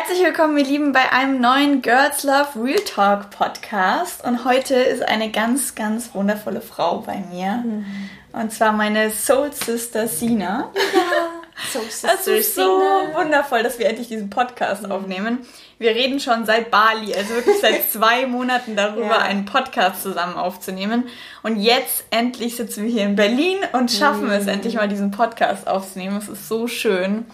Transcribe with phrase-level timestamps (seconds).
[0.00, 4.24] Herzlich willkommen, ihr Lieben, bei einem neuen Girls Love Real Talk Podcast.
[4.24, 7.62] Und heute ist eine ganz, ganz wundervolle Frau bei mir.
[7.62, 7.84] Mhm.
[8.32, 10.70] Und zwar meine Soul Sister Sina.
[10.74, 11.70] Ja.
[11.70, 12.80] Soul Sister das ist so
[13.12, 14.92] wundervoll, dass wir endlich diesen Podcast mhm.
[14.92, 15.40] aufnehmen.
[15.78, 19.18] Wir reden schon seit Bali, also wirklich seit zwei Monaten darüber, ja.
[19.18, 21.08] einen Podcast zusammen aufzunehmen.
[21.42, 24.32] Und jetzt endlich sitzen wir hier in Berlin und schaffen mhm.
[24.32, 26.16] es endlich mal, diesen Podcast aufzunehmen.
[26.16, 27.26] Es ist so schön.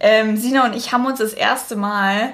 [0.00, 2.32] Ähm, Sina und ich haben uns das erste Mal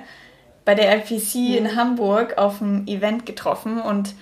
[0.64, 1.54] bei der LPC mhm.
[1.54, 4.14] in Hamburg auf einem Event getroffen und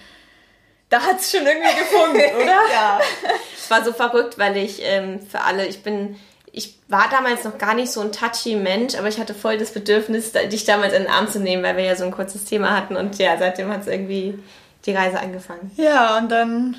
[0.88, 2.72] da hat es schon irgendwie gefunden, oder?
[2.72, 3.00] ja.
[3.56, 6.16] Es war so verrückt, weil ich ähm, für alle, ich bin,
[6.52, 9.72] ich war damals noch gar nicht so ein touchy Mensch, aber ich hatte voll das
[9.72, 12.76] Bedürfnis, dich damals in den Arm zu nehmen, weil wir ja so ein kurzes Thema
[12.76, 14.38] hatten und ja, seitdem hat es irgendwie
[14.84, 15.70] die Reise angefangen.
[15.76, 16.76] Ja, und dann,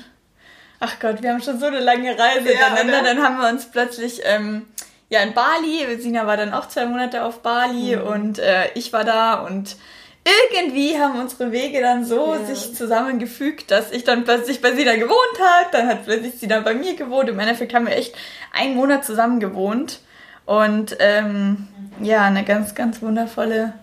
[0.78, 3.70] ach Gott, wir haben schon so eine lange Reise ja, miteinander, dann haben wir uns
[3.70, 4.66] plötzlich ähm,
[5.12, 6.00] ja in Bali.
[6.00, 8.02] Sina war dann auch zwei Monate auf Bali mhm.
[8.02, 9.76] und äh, ich war da und
[10.24, 12.46] irgendwie haben unsere Wege dann so yeah.
[12.46, 16.74] sich zusammengefügt, dass ich dann plötzlich bei Sina gewohnt habe, dann hat plötzlich Sina bei
[16.74, 17.28] mir gewohnt.
[17.28, 18.14] Im Endeffekt haben wir echt
[18.52, 20.00] einen Monat zusammen gewohnt
[20.46, 21.68] und ähm,
[22.00, 23.74] ja, eine ganz, ganz wundervolle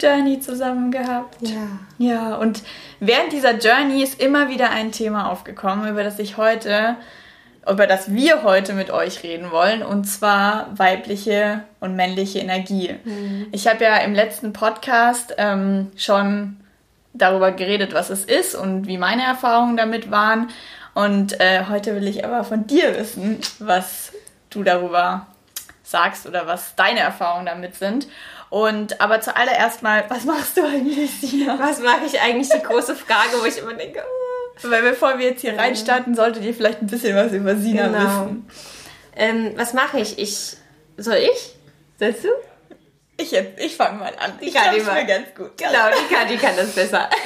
[0.00, 1.36] Journey zusammen gehabt.
[1.42, 1.78] Ja.
[1.98, 2.62] Ja, und
[2.98, 6.96] während dieser Journey ist immer wieder ein Thema aufgekommen, über das ich heute
[7.68, 12.94] über das wir heute mit euch reden wollen, und zwar weibliche und männliche Energie.
[13.04, 13.48] Mhm.
[13.52, 16.56] Ich habe ja im letzten Podcast ähm, schon
[17.12, 20.48] darüber geredet, was es ist und wie meine Erfahrungen damit waren.
[20.94, 24.12] Und äh, heute will ich aber von dir wissen, was
[24.50, 25.26] du darüber
[25.82, 28.06] sagst oder was deine Erfahrungen damit sind.
[28.48, 31.58] Und aber zuallererst mal, was machst du eigentlich, Sina?
[31.58, 32.48] Was mache ich eigentlich?
[32.48, 34.25] Die große Frage, wo ich immer denke, oh,
[34.62, 37.98] weil bevor wir jetzt hier reinstarten, solltet ihr vielleicht ein bisschen was über Sina genau.
[37.98, 38.48] wissen.
[39.16, 40.18] Ähm, was mache ich?
[40.18, 40.56] Ich.
[40.96, 41.54] Soll ich?
[41.98, 42.28] Sollst du?
[43.18, 44.32] Ich jetzt, ich fange mal an.
[44.40, 45.56] Ich kann mir ganz gut.
[45.56, 47.08] Genau, die kann, die kann das besser.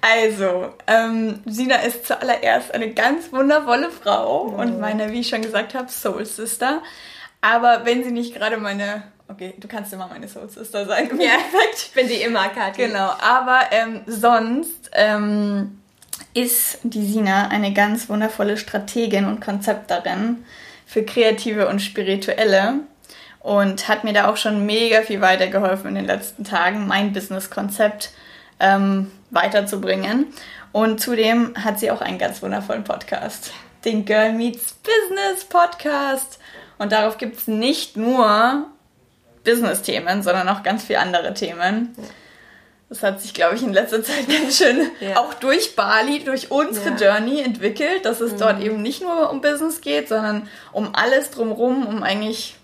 [0.00, 4.60] Also, ähm, Sina ist zuallererst eine ganz wundervolle Frau oh.
[4.60, 6.82] und meine, wie ich schon gesagt habe, Soul Sister.
[7.40, 11.08] Aber wenn sie nicht gerade meine, okay, du kannst immer meine Soul Sister sein.
[11.20, 11.78] Ja, perfekt.
[11.88, 12.86] Ich bin die immer, Kathi.
[12.86, 15.77] Genau, aber ähm, sonst ähm,
[16.34, 20.44] ist die Sina eine ganz wundervolle Strategin und Konzepterin
[20.86, 22.80] für Kreative und Spirituelle
[23.40, 28.10] und hat mir da auch schon mega viel weitergeholfen in den letzten Tagen, mein Business-Konzept
[28.60, 30.26] ähm, weiterzubringen.
[30.72, 33.52] Und zudem hat sie auch einen ganz wundervollen Podcast,
[33.84, 36.38] den Girl Meets Business Podcast.
[36.78, 38.66] Und darauf gibt es nicht nur
[39.44, 41.94] Business-Themen, sondern auch ganz viele andere Themen.
[41.96, 42.04] Ja.
[42.88, 45.18] Das hat sich, glaube ich, in letzter Zeit ganz schön ja.
[45.18, 47.16] auch durch Bali, durch unsere ja.
[47.16, 48.38] Journey entwickelt, dass es mhm.
[48.38, 52.54] dort eben nicht nur um Business geht, sondern um alles drumherum, um eigentlich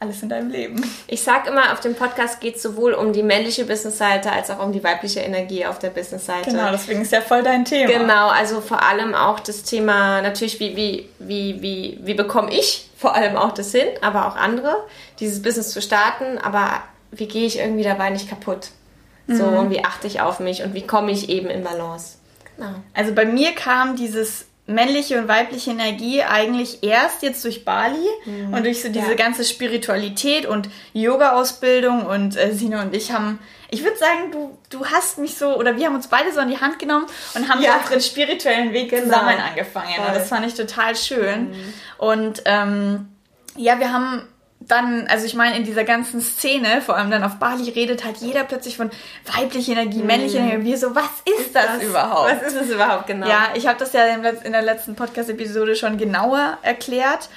[0.00, 0.82] alles in deinem Leben.
[1.08, 4.64] Ich sage immer, auf dem Podcast geht es sowohl um die männliche Businessseite als auch
[4.64, 6.50] um die weibliche Energie auf der Businessseite.
[6.50, 7.92] Genau, deswegen ist ja voll dein Thema.
[7.92, 12.88] Genau, also vor allem auch das Thema natürlich, wie, wie, wie, wie, wie bekomme ich
[12.96, 14.74] vor allem auch das hin, aber auch andere,
[15.18, 18.70] dieses Business zu starten, aber wie gehe ich irgendwie dabei nicht kaputt?
[19.36, 19.56] So, mhm.
[19.58, 22.18] und wie achte ich auf mich und wie komme ich eben in Balance?
[22.56, 22.74] Genau.
[22.94, 28.54] Also bei mir kam dieses männliche und weibliche Energie eigentlich erst jetzt durch Bali mhm.
[28.54, 29.14] und durch so diese ja.
[29.14, 34.86] ganze Spiritualität und Yoga-Ausbildung und äh, Sina und ich haben, ich würde sagen, du, du
[34.86, 37.62] hast mich so, oder wir haben uns beide so an die Hand genommen und haben
[37.62, 37.78] ja.
[37.78, 39.04] unseren spirituellen Weg genau.
[39.04, 39.94] zusammen angefangen.
[39.96, 40.06] Voll.
[40.06, 41.50] Und das fand ich total schön.
[41.50, 41.74] Mhm.
[41.98, 43.08] Und ähm,
[43.56, 44.22] ja, wir haben
[44.70, 48.18] dann, also ich meine, in dieser ganzen Szene, vor allem dann auf Bali, redet halt
[48.18, 48.90] jeder plötzlich von
[49.36, 50.48] weiblicher Energie, männlicher mhm.
[50.48, 50.64] Energie.
[50.70, 52.30] Wir so, was ist, ist das, das, überhaupt?
[52.30, 53.28] Was ist das überhaupt, genau?
[53.28, 57.28] Ja, ich habe das ja in der letzten Podcast-Episode schon genauer erklärt.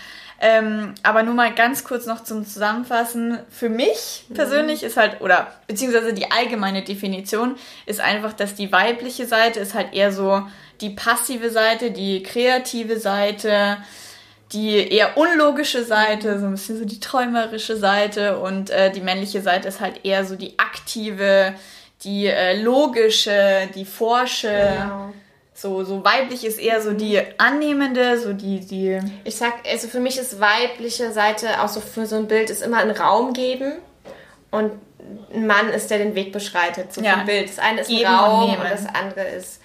[0.45, 3.39] Ähm, aber nur mal ganz kurz noch zum Zusammenfassen.
[3.49, 4.33] Für mich mhm.
[4.33, 7.55] persönlich ist halt, oder beziehungsweise die allgemeine Definition
[7.85, 10.45] ist einfach, dass die weibliche Seite ist halt eher so
[10.81, 13.77] die passive Seite, die kreative Seite,
[14.51, 19.41] die eher unlogische Seite, so ein bisschen so die träumerische Seite und äh, die männliche
[19.41, 21.53] Seite ist halt eher so die aktive,
[22.03, 24.78] die äh, logische, die forsche.
[24.78, 25.13] Genau.
[25.55, 28.99] So, so weiblich ist eher so die annehmende, so die, die.
[29.23, 32.63] Ich sag, also für mich ist weibliche Seite auch so für so ein Bild ist
[32.63, 33.73] immer ein Raum geben
[34.49, 34.72] und
[35.34, 37.17] ein Mann ist, der den Weg beschreitet, so ja.
[37.17, 37.49] ein Bild.
[37.49, 39.61] Das eine ist ein Raum und, und das andere ist.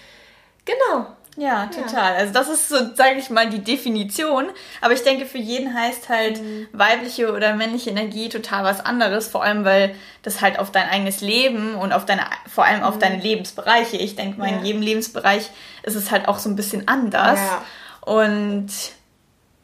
[0.64, 1.06] Genau,
[1.38, 2.14] ja, total.
[2.14, 2.18] Ja.
[2.18, 4.46] Also das ist so, sage ich mal, die Definition.
[4.80, 6.68] Aber ich denke, für jeden heißt halt mhm.
[6.72, 9.28] weibliche oder männliche Energie total was anderes.
[9.28, 12.96] Vor allem, weil das halt auf dein eigenes Leben und auf deine, vor allem auf
[12.96, 13.00] mhm.
[13.00, 13.96] deine Lebensbereiche.
[13.96, 14.58] Ich denke mal, ja.
[14.58, 15.50] in jedem Lebensbereich
[15.84, 17.38] ist es halt auch so ein bisschen anders.
[17.38, 18.12] Ja.
[18.12, 18.68] Und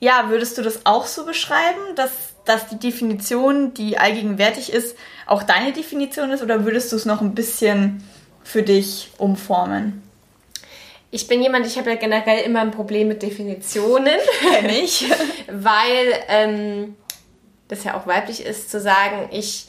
[0.01, 4.97] ja, würdest du das auch so beschreiben, dass dass die Definition, die allgegenwärtig ist,
[5.27, 8.05] auch deine Definition ist oder würdest du es noch ein bisschen
[8.43, 10.03] für dich umformen?
[11.15, 14.19] Ich bin jemand, ich habe ja generell immer ein Problem mit Definitionen.
[14.41, 15.09] Kenn ich.
[15.49, 16.97] weil ähm,
[17.69, 19.67] das ja auch weiblich ist, zu sagen, ich,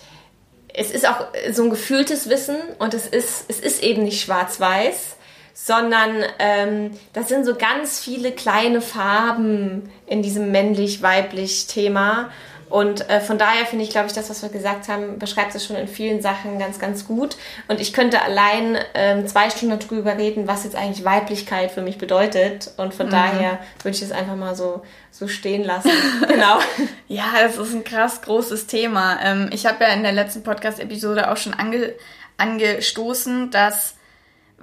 [0.74, 5.18] es ist auch so ein gefühltes Wissen und es ist, es ist eben nicht schwarz-weiß,
[5.54, 12.32] sondern ähm, das sind so ganz viele kleine Farben in diesem männlich-weiblich Thema.
[12.70, 15.66] Und äh, von daher finde ich, glaube ich, das, was wir gesagt haben, beschreibt es
[15.66, 17.38] schon in vielen Sachen ganz, ganz gut.
[17.68, 21.98] Und ich könnte allein ähm, zwei Stunden darüber reden, was jetzt eigentlich Weiblichkeit für mich
[21.98, 22.72] bedeutet.
[22.78, 23.12] Und von mhm.
[23.12, 24.82] daher würde ich es einfach mal so,
[25.12, 25.92] so stehen lassen.
[26.28, 26.60] genau.
[27.08, 29.20] ja, das ist ein krass großes Thema.
[29.24, 31.94] Ähm, ich habe ja in der letzten Podcast-Episode auch schon ange
[32.38, 33.95] angestoßen, dass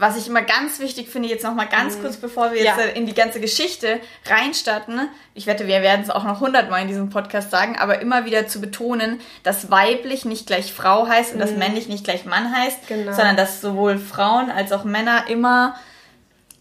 [0.02, 2.00] was ich immer ganz wichtig finde, jetzt nochmal ganz mhm.
[2.02, 2.86] kurz, bevor wir jetzt ja.
[2.86, 7.08] in die ganze Geschichte reinstarten, ich wette, wir werden es auch noch hundertmal in diesem
[7.08, 11.42] Podcast sagen, aber immer wieder zu betonen, dass weiblich nicht gleich Frau heißt und mhm.
[11.42, 13.12] dass männlich nicht gleich Mann heißt, genau.
[13.12, 15.76] sondern dass sowohl Frauen als auch Männer immer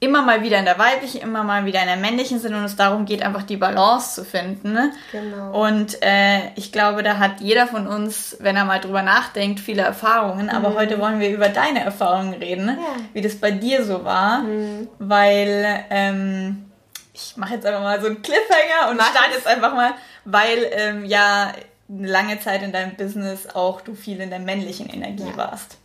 [0.02, 2.76] immer mal wieder in der weiblichen, immer mal wieder in der männlichen sind und es
[2.76, 4.74] darum geht, einfach die Balance zu finden.
[4.74, 4.92] Ne?
[5.12, 5.64] Genau.
[5.64, 9.84] Und äh, ich glaube, da hat jeder von uns, wenn er mal drüber nachdenkt, viele
[9.84, 10.48] Erfahrungen.
[10.48, 10.52] Mhm.
[10.52, 12.78] Aber heute wollen wir über deine Erfahrungen reden, ne?
[12.80, 13.04] ja.
[13.14, 14.90] wie das bei dir so war, mhm.
[14.98, 16.72] weil ähm,
[17.14, 19.92] ich mache jetzt einfach mal so einen Cliffhanger und starte jetzt einfach mal,
[20.26, 21.54] weil ähm, ja
[21.88, 25.38] eine lange Zeit in deinem Business auch du viel in der männlichen Energie ja.
[25.38, 25.78] warst.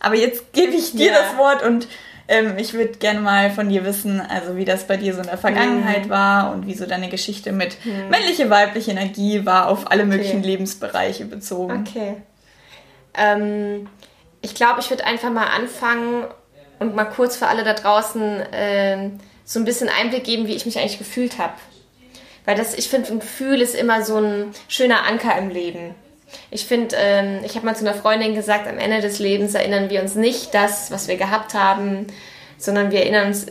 [0.00, 1.22] Aber jetzt gebe ich dir ja.
[1.22, 1.86] das Wort und
[2.30, 5.26] ähm, ich würde gerne mal von dir wissen, also wie das bei dir so in
[5.26, 6.10] der Vergangenheit mhm.
[6.10, 8.08] war und wie so deine Geschichte mit mhm.
[8.08, 10.10] männliche, weibliche Energie war auf alle okay.
[10.12, 11.84] möglichen Lebensbereiche bezogen.
[11.86, 12.22] Okay.
[13.14, 13.88] Ähm,
[14.42, 16.24] ich glaube, ich würde einfach mal anfangen
[16.78, 19.10] und mal kurz für alle da draußen äh,
[19.44, 21.54] so ein bisschen Einblick geben, wie ich mich eigentlich gefühlt habe.
[22.44, 25.96] Weil das, ich finde, ein Gefühl ist immer so ein schöner Anker im Leben.
[26.50, 29.90] Ich finde, ähm, ich habe mal zu einer Freundin gesagt, am Ende des Lebens erinnern
[29.90, 32.06] wir uns nicht das, was wir gehabt haben,
[32.58, 33.46] sondern wir erinnern uns,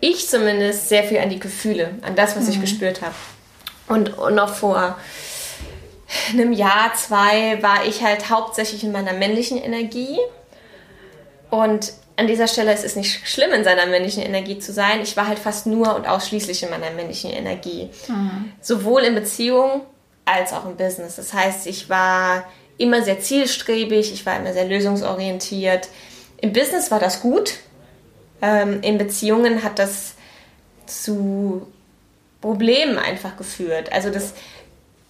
[0.00, 2.50] ich zumindest, sehr viel an die Gefühle, an das, was mhm.
[2.50, 3.14] ich gespürt habe.
[3.88, 4.96] Und, und noch vor
[6.32, 10.18] einem Jahr, zwei, war ich halt hauptsächlich in meiner männlichen Energie.
[11.50, 15.00] Und an dieser Stelle ist es nicht schlimm, in seiner männlichen Energie zu sein.
[15.02, 17.90] Ich war halt fast nur und ausschließlich in meiner männlichen Energie.
[18.08, 18.52] Mhm.
[18.60, 19.82] Sowohl in Beziehung
[20.26, 21.16] als auch im Business.
[21.16, 22.44] Das heißt, ich war
[22.76, 25.88] immer sehr zielstrebig, ich war immer sehr lösungsorientiert.
[26.38, 27.54] Im Business war das gut.
[28.42, 30.14] Ähm, in Beziehungen hat das
[30.84, 31.66] zu
[32.42, 33.92] Problemen einfach geführt.
[33.92, 34.34] Also das,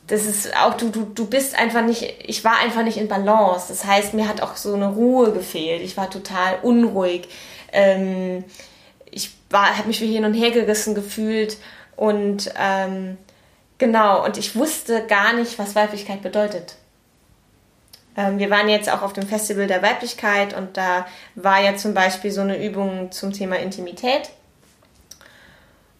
[0.06, 3.66] das ist auch, du, du, du bist einfach nicht, ich war einfach nicht in Balance.
[3.68, 5.82] Das heißt, mir hat auch so eine Ruhe gefehlt.
[5.82, 7.28] Ich war total unruhig.
[7.72, 8.44] Ähm,
[9.10, 11.56] ich habe mich wie hin und her gerissen gefühlt
[11.96, 13.16] und ähm,
[13.78, 16.76] Genau, und ich wusste gar nicht, was Weiblichkeit bedeutet.
[18.16, 21.92] Ähm, wir waren jetzt auch auf dem Festival der Weiblichkeit und da war ja zum
[21.92, 24.30] Beispiel so eine Übung zum Thema Intimität.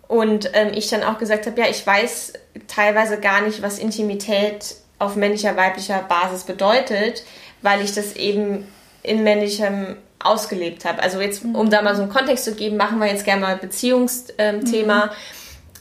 [0.08, 2.34] Und ähm, ich dann auch gesagt habe, ja, ich weiß
[2.68, 7.24] teilweise gar nicht, was Intimität auf männlicher, weiblicher Basis bedeutet,
[7.60, 8.66] weil ich das eben
[9.02, 11.02] in männlichem ausgelebt habe.
[11.02, 13.56] Also jetzt, um da mal so einen Kontext zu geben, machen wir jetzt gerne mal
[13.56, 15.06] Beziehungsthema.
[15.06, 15.10] Mhm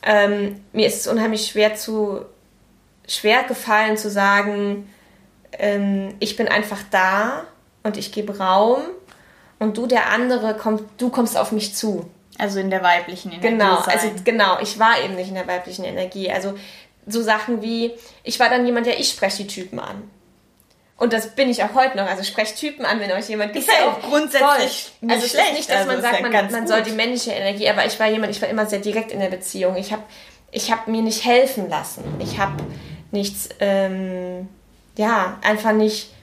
[0.06, 2.26] ähm, mir ist es unheimlich schwer zu
[3.08, 4.92] schwer gefallen zu sagen,
[5.54, 7.46] ähm, ich bin einfach da
[7.84, 8.82] und ich gebe Raum
[9.60, 12.10] und du der andere kommt, du kommst auf mich zu.
[12.38, 13.48] Also in der weiblichen Energie.
[13.48, 13.94] Genau, sein.
[13.94, 16.30] also genau, ich war eben nicht in der weiblichen Energie.
[16.30, 16.56] Also
[17.08, 20.04] so Sachen wie, ich war dann jemand, der ich spreche die Typen an.
[20.98, 22.08] Und das bin ich auch heute noch.
[22.08, 23.78] Also sprecht Typen an, wenn euch jemand gefällt.
[23.78, 25.08] Ist ja auch grundsätzlich Voll.
[25.08, 25.48] nicht also schlecht.
[25.48, 28.00] Ist nicht, dass also man sagt, ja man, man soll die männliche Energie, aber ich
[28.00, 29.76] war jemand, ich war immer sehr direkt in der Beziehung.
[29.76, 30.04] Ich habe
[30.52, 32.04] ich hab mir nicht helfen lassen.
[32.20, 32.64] Ich habe
[33.12, 34.48] nichts, ähm,
[34.98, 36.14] ja, einfach nicht,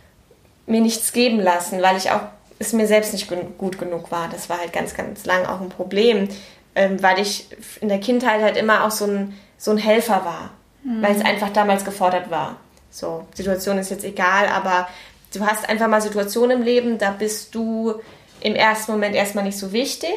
[0.67, 2.23] mir nichts geben lassen, weil ich auch,
[2.59, 4.29] es mir selbst nicht gut genug war.
[4.31, 6.29] Das war halt ganz, ganz lang auch ein Problem,
[6.75, 7.47] ähm, weil ich
[7.83, 10.50] in der Kindheit halt immer auch so ein, so ein Helfer war,
[10.83, 11.02] mhm.
[11.02, 12.57] weil es einfach damals gefordert war.
[12.92, 14.87] So, Situation ist jetzt egal, aber
[15.34, 17.94] du hast einfach mal Situationen im Leben, da bist du
[18.42, 20.12] im ersten Moment erstmal nicht so wichtig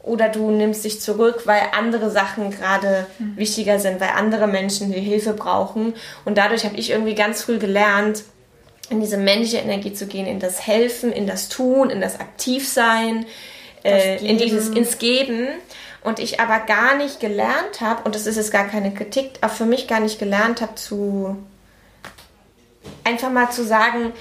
[0.00, 3.36] oder du nimmst dich zurück, weil andere Sachen gerade mhm.
[3.36, 5.94] wichtiger sind, weil andere Menschen die Hilfe brauchen.
[6.24, 8.22] Und dadurch habe ich irgendwie ganz früh gelernt,
[8.90, 13.26] in diese männliche Energie zu gehen, in das Helfen, in das Tun, in das Aktivsein,
[13.82, 15.48] äh, in dieses ins Geben.
[16.02, 19.52] Und ich aber gar nicht gelernt habe, und das ist jetzt gar keine Kritik, aber
[19.52, 21.38] für mich gar nicht gelernt habe zu
[23.04, 24.12] einfach mal zu sagen,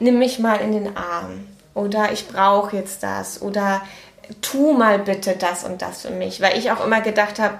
[0.00, 3.82] nimm mich mal in den Arm oder ich brauche jetzt das oder
[4.42, 7.58] tu mal bitte das und das für mich, weil ich auch immer gedacht habe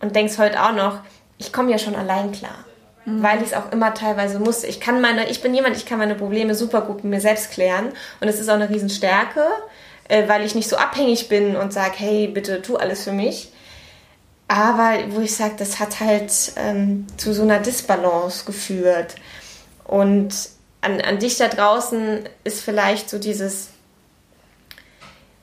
[0.00, 1.00] und denk's heute auch noch,
[1.38, 2.64] ich komme ja schon allein klar.
[3.08, 3.22] mhm.
[3.22, 4.66] weil ich es auch immer teilweise musste.
[4.66, 7.50] Ich kann meine, ich bin jemand, ich kann meine Probleme super gut mit mir selbst
[7.50, 9.44] klären und es ist auch eine Riesenstärke,
[10.08, 13.52] äh, weil ich nicht so abhängig bin und sage, hey, bitte tu alles für mich.
[14.48, 19.14] Aber wo ich sage, das hat halt ähm, zu so einer Disbalance geführt.
[19.84, 20.34] Und
[20.80, 23.68] an, an dich da draußen ist vielleicht so dieses,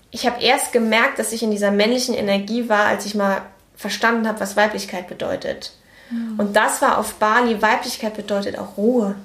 [0.10, 3.44] ich habe erst gemerkt, dass ich in dieser männlichen Energie war, als ich mal
[3.76, 5.74] verstanden habe, was Weiblichkeit bedeutet.
[6.10, 6.40] Mhm.
[6.40, 9.16] Und das war auf Bali, Weiblichkeit bedeutet auch Ruhe.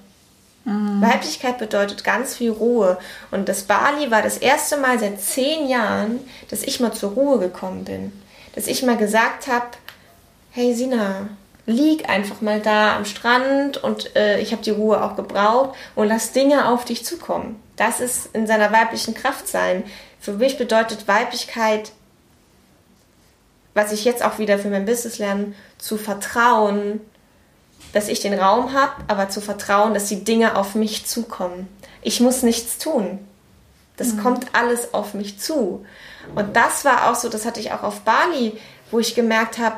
[0.65, 1.01] Mhm.
[1.01, 2.99] Weiblichkeit bedeutet ganz viel Ruhe.
[3.31, 6.21] Und das Bali war das erste Mal seit zehn Jahren,
[6.51, 8.13] dass ich mal zur Ruhe gekommen bin.
[8.55, 9.67] Dass ich mal gesagt habe,
[10.51, 11.29] hey Sina,
[11.67, 16.09] lieg einfach mal da am Strand und äh, ich habe die Ruhe auch gebraucht und
[16.09, 17.63] lass Dinge auf dich zukommen.
[17.77, 19.85] Das ist in seiner weiblichen Kraft sein.
[20.19, 21.93] Für mich bedeutet Weiblichkeit,
[23.75, 27.01] was ich jetzt auch wieder für mein Business lerne, zu vertrauen,
[27.93, 31.69] dass ich den Raum habe, aber zu vertrauen, dass die Dinge auf mich zukommen.
[32.03, 33.19] Ich muss nichts tun.
[33.97, 34.23] Das mhm.
[34.23, 35.85] kommt alles auf mich zu.
[36.35, 38.53] Und das war auch so, das hatte ich auch auf Bali,
[38.91, 39.77] wo ich gemerkt habe,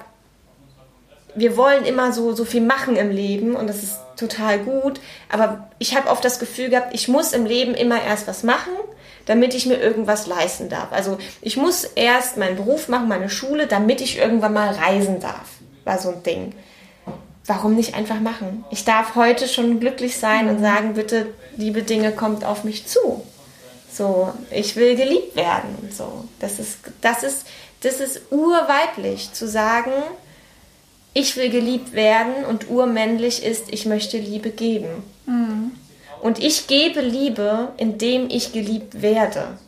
[1.34, 5.70] wir wollen immer so, so viel machen im Leben und das ist total gut, aber
[5.78, 8.72] ich habe oft das Gefühl gehabt, ich muss im Leben immer erst was machen,
[9.26, 10.88] damit ich mir irgendwas leisten darf.
[10.92, 15.48] Also ich muss erst meinen Beruf machen, meine Schule, damit ich irgendwann mal reisen darf.
[15.84, 16.54] War so ein Ding.
[17.46, 18.64] Warum nicht einfach machen?
[18.70, 23.24] Ich darf heute schon glücklich sein und sagen, bitte, liebe Dinge, kommt auf mich zu.
[23.92, 25.90] So, ich will geliebt werden.
[25.96, 27.46] So, das ist, das ist,
[27.82, 29.92] das ist urweiblich zu sagen,
[31.14, 35.04] ich will geliebt werden und urmännlich ist, ich möchte Liebe geben.
[35.26, 35.72] Mhm.
[36.22, 39.58] Und ich gebe Liebe, indem ich geliebt werde.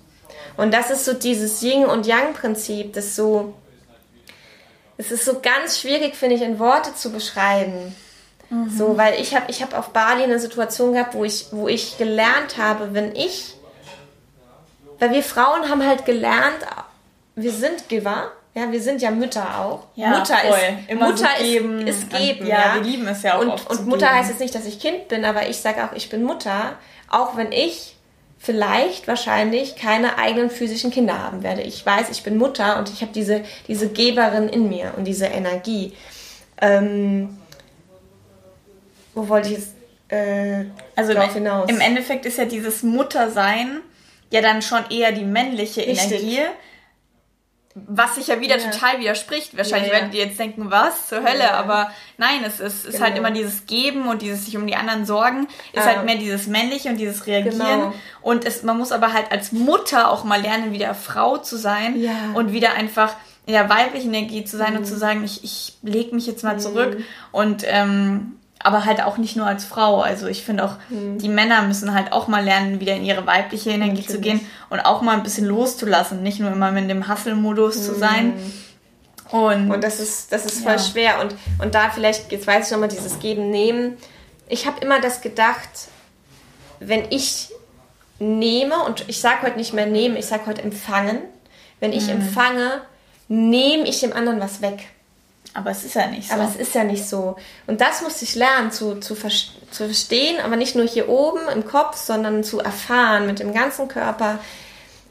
[0.57, 3.55] Und das ist so dieses Yin- und Yang-Prinzip, das so,
[4.97, 7.95] es ist so ganz schwierig, finde ich, in Worte zu beschreiben.
[8.49, 8.71] Mhm.
[8.71, 11.99] So, weil ich habe ich hab auf Bali eine Situation gehabt, wo ich, wo ich
[11.99, 13.55] gelernt habe, wenn ich,
[15.05, 16.65] weil wir Frauen haben halt gelernt,
[17.37, 19.89] wir sind Giver ja, wir sind ja Mütter auch.
[19.97, 20.57] Ja, Mutter voll.
[20.57, 22.47] ist Immer Mutter so geben ist, ist geben.
[22.47, 23.41] ja, ja, wir lieben es ja auch.
[23.41, 24.19] Und, oft und Mutter geben.
[24.19, 26.79] heißt jetzt nicht, dass ich Kind bin, aber ich sage auch, ich bin Mutter,
[27.11, 27.97] auch wenn ich
[28.39, 31.63] vielleicht wahrscheinlich keine eigenen physischen Kinder haben werde.
[31.63, 35.27] Ich weiß, ich bin Mutter und ich habe diese, diese Geberin in mir und diese
[35.27, 35.93] Energie.
[36.61, 37.37] Ähm,
[39.15, 39.73] wo wollte ich jetzt
[40.09, 41.69] äh, also hinaus?
[41.69, 43.81] Im Endeffekt ist ja dieses Muttersein
[44.35, 46.13] ja dann schon eher die männliche Richtig.
[46.13, 46.41] Energie
[47.75, 48.71] was sich ja wieder ja.
[48.71, 49.57] total widerspricht.
[49.57, 50.03] Wahrscheinlich ja, ja.
[50.03, 52.95] werdet ihr jetzt denken, was zur Hölle, aber nein, es ist, genau.
[52.95, 53.27] ist halt genau.
[53.29, 56.89] immer dieses Geben und dieses sich um die anderen sorgen, ist halt mehr dieses männliche
[56.89, 57.59] und dieses Reagieren.
[57.59, 57.95] Genau.
[58.23, 62.09] Und es, man muss aber halt als Mutter auch mal lernen, wieder Frau zu sein
[62.35, 64.79] und wieder einfach in der weiblichen Energie zu sein mhm.
[64.79, 67.05] und zu sagen, ich, ich lege mich jetzt mal zurück mhm.
[67.33, 70.01] und ähm, aber halt auch nicht nur als Frau.
[70.01, 71.19] Also ich finde auch, mhm.
[71.19, 74.11] die Männer müssen halt auch mal lernen, wieder in ihre weibliche Energie Natürlich.
[74.11, 74.41] zu gehen
[74.71, 77.83] und auch mal ein bisschen loszulassen, nicht nur immer in dem Hustle-Modus mhm.
[77.83, 78.33] zu sein.
[79.31, 80.79] Und, und das ist, das ist voll ja.
[80.79, 81.21] schwer.
[81.21, 83.99] Und, und da vielleicht, jetzt weiß ich nochmal, dieses Geben, Nehmen.
[84.49, 85.69] Ich habe immer das gedacht,
[86.81, 87.51] wenn ich
[88.19, 91.19] nehme, und ich sage heute nicht mehr nehmen, ich sage heute empfangen,
[91.81, 92.23] wenn ich mhm.
[92.23, 92.81] empfange,
[93.29, 94.87] nehme ich dem anderen was weg.
[95.55, 96.35] Aber es ist ja nicht so.
[96.35, 97.37] Aber es ist ja nicht so.
[97.69, 101.65] Und das musste ich lernen zu, zu, zu verstehen, aber nicht nur hier oben im
[101.65, 104.41] Kopf, sondern zu erfahren mit dem ganzen Körper.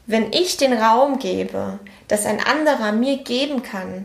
[0.06, 4.04] Wenn ich den Raum gebe, dass ein anderer mir geben kann,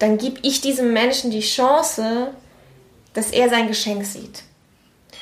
[0.00, 2.34] dann gebe ich diesem Menschen die Chance,
[3.14, 4.42] dass er sein Geschenk sieht.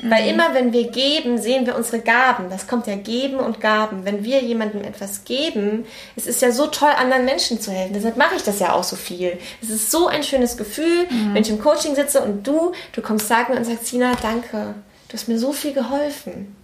[0.00, 0.10] Mhm.
[0.10, 2.50] Weil immer, wenn wir geben, sehen wir unsere Gaben.
[2.50, 4.04] Das kommt ja Geben und Gaben.
[4.04, 5.86] Wenn wir jemandem etwas geben,
[6.16, 7.94] es ist ja so toll, anderen Menschen zu helfen.
[7.94, 9.38] Deshalb mache ich das ja auch so viel.
[9.62, 11.34] Es ist so ein schönes Gefühl, mhm.
[11.34, 14.74] wenn ich im Coaching sitze und du, du kommst, sag mir und sagst, Sina, danke.
[15.08, 16.54] Du hast mir so viel geholfen.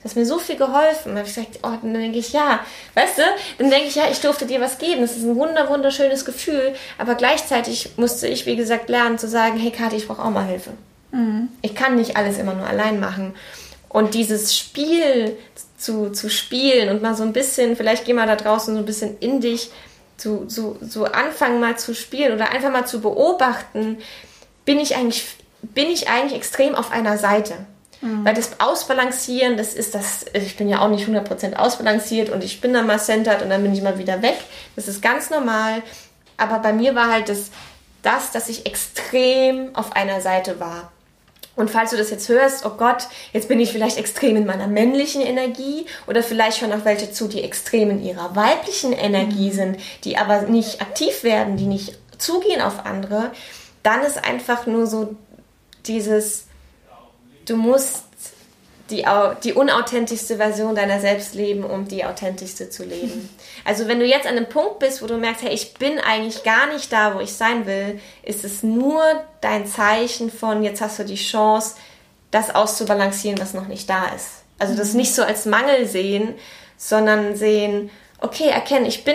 [0.00, 1.12] Du hast mir so viel geholfen.
[1.12, 2.60] Da habe ich gesagt, oh, dann denke ich, ja,
[2.94, 3.22] weißt du,
[3.58, 5.02] dann denke ich, ja, ich durfte dir was geben.
[5.02, 6.74] Das ist ein wunder, wunderschönes Gefühl.
[6.98, 10.46] Aber gleichzeitig musste ich, wie gesagt, lernen zu sagen, hey Kathi, ich brauche auch mal
[10.46, 10.70] Hilfe.
[11.12, 11.48] Mhm.
[11.62, 13.34] Ich kann nicht alles immer nur allein machen.
[13.88, 15.36] Und dieses Spiel
[15.76, 18.86] zu, zu spielen und mal so ein bisschen, vielleicht geh mal da draußen so ein
[18.86, 19.70] bisschen in dich,
[20.16, 23.98] zu, so, so anfangen mal zu spielen oder einfach mal zu beobachten,
[24.64, 25.26] bin ich eigentlich,
[25.62, 27.54] bin ich eigentlich extrem auf einer Seite.
[28.02, 28.24] Mhm.
[28.24, 32.60] Weil das Ausbalancieren, das ist das, ich bin ja auch nicht 100% ausbalanciert und ich
[32.60, 34.36] bin dann mal centered und dann bin ich mal wieder weg.
[34.76, 35.82] Das ist ganz normal.
[36.36, 37.50] Aber bei mir war halt das,
[38.02, 40.92] das, dass ich extrem auf einer Seite war.
[41.60, 44.66] Und falls du das jetzt hörst, oh Gott, jetzt bin ich vielleicht extrem in meiner
[44.66, 49.54] männlichen Energie oder vielleicht schon auch welche zu, die extrem in ihrer weiblichen Energie mhm.
[49.54, 53.30] sind, die aber nicht aktiv werden, die nicht zugehen auf andere,
[53.82, 55.14] dann ist einfach nur so
[55.86, 56.44] dieses,
[57.46, 58.04] du musst
[58.90, 59.06] die,
[59.44, 63.28] die unauthentischste Version deiner selbst leben, um die authentischste zu leben.
[63.62, 66.44] Also wenn du jetzt an einem Punkt bist, wo du merkst, hey, ich bin eigentlich
[66.44, 69.02] gar nicht da, wo ich sein will, ist es nur
[69.42, 71.74] dein Zeichen von, jetzt hast du die Chance,
[72.30, 74.44] das auszubalancieren, was noch nicht da ist.
[74.58, 76.34] Also das nicht so als Mangel sehen,
[76.78, 79.14] sondern sehen, okay, erkennen, ich bin,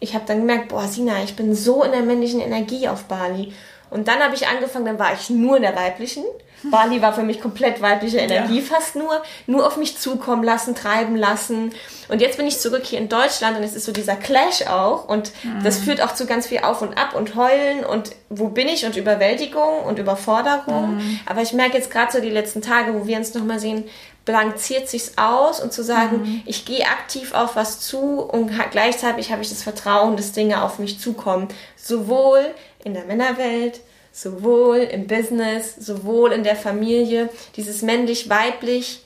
[0.00, 3.52] ich habe dann gemerkt, boah, Sina, ich bin so in der männlichen Energie auf Bali.
[3.90, 6.24] Und dann habe ich angefangen, dann war ich nur in der weiblichen
[6.70, 8.64] Bali war für mich komplett weibliche Energie, ja.
[8.64, 9.22] fast nur.
[9.46, 11.72] Nur auf mich zukommen lassen, treiben lassen.
[12.08, 15.08] Und jetzt bin ich zurück hier in Deutschland und es ist so dieser Clash auch.
[15.08, 15.62] Und mhm.
[15.62, 18.84] das führt auch zu ganz viel Auf und Ab und Heulen und wo bin ich
[18.84, 20.96] und Überwältigung und Überforderung.
[20.96, 21.20] Mhm.
[21.26, 23.84] Aber ich merke jetzt gerade so die letzten Tage, wo wir uns nochmal sehen,
[24.24, 26.42] balanciert sich's aus und zu sagen, mhm.
[26.46, 30.78] ich gehe aktiv auf was zu und gleichzeitig habe ich das Vertrauen, dass Dinge auf
[30.78, 31.48] mich zukommen.
[31.76, 32.40] Sowohl
[32.84, 33.80] in der Männerwelt,
[34.14, 39.02] sowohl im Business, sowohl in der Familie, dieses männlich-weiblich,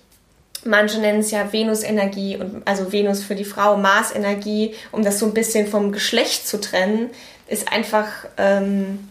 [0.65, 5.25] manche nennen es ja Venus-Energie und also Venus für die Frau, Mars-Energie, um das so
[5.25, 7.09] ein bisschen vom Geschlecht zu trennen,
[7.47, 9.09] ist einfach, ähm,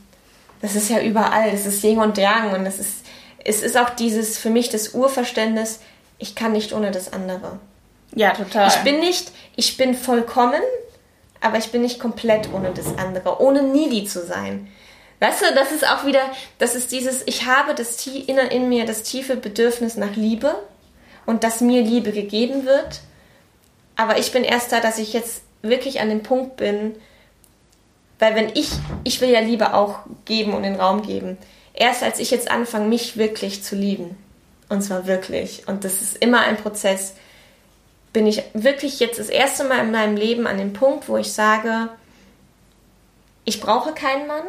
[0.62, 3.04] das ist ja überall, das ist Yin und Yang und das ist,
[3.44, 5.80] es ist auch dieses für mich das Urverständnis,
[6.20, 7.58] ich kann nicht ohne das andere.
[8.14, 8.68] Ja, total.
[8.68, 10.62] Ich bin nicht, ich bin vollkommen,
[11.42, 14.68] aber ich bin nicht komplett ohne das andere, ohne needy zu sein.
[15.20, 16.22] Weißt du, das ist auch wieder,
[16.60, 20.56] das ist dieses, ich habe das in, in mir das tiefe Bedürfnis nach Liebe
[21.26, 23.02] und dass mir Liebe gegeben wird.
[23.96, 26.96] Aber ich bin erst da, dass ich jetzt wirklich an dem Punkt bin,
[28.20, 28.70] weil wenn ich,
[29.04, 31.38] ich will ja Liebe auch geben und den Raum geben.
[31.74, 34.18] Erst als ich jetzt anfange, mich wirklich zu lieben,
[34.70, 37.14] und zwar wirklich, und das ist immer ein Prozess,
[38.14, 41.32] bin ich wirklich jetzt das erste Mal in meinem Leben an dem Punkt, wo ich
[41.32, 41.90] sage,
[43.46, 44.44] ich brauche keinen Mann,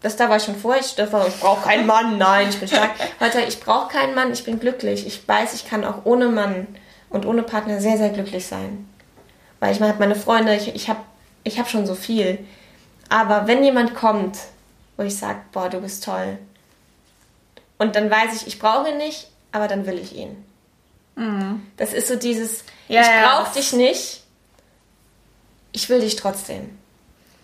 [0.00, 0.82] das da war ich schon vorher.
[0.82, 2.18] Ich, ich brauche keinen Mann.
[2.18, 2.90] Nein, ich bin stark.
[3.20, 4.32] Heute, ich brauche keinen Mann.
[4.32, 5.06] Ich bin glücklich.
[5.06, 6.66] Ich weiß, ich kann auch ohne Mann
[7.10, 8.88] und ohne Partner sehr, sehr glücklich sein.
[9.60, 11.00] Weil ich meine, meine Freunde, ich, ich habe
[11.44, 12.38] ich hab schon so viel.
[13.08, 14.38] Aber wenn jemand kommt,
[14.96, 16.38] wo ich sage, boah, du bist toll.
[17.78, 20.44] Und dann weiß ich, ich brauche ihn nicht, aber dann will ich ihn.
[21.14, 21.66] Mhm.
[21.76, 24.22] Das ist so dieses, ja, ich brauche ja, dich nicht,
[25.72, 26.78] ich will dich trotzdem.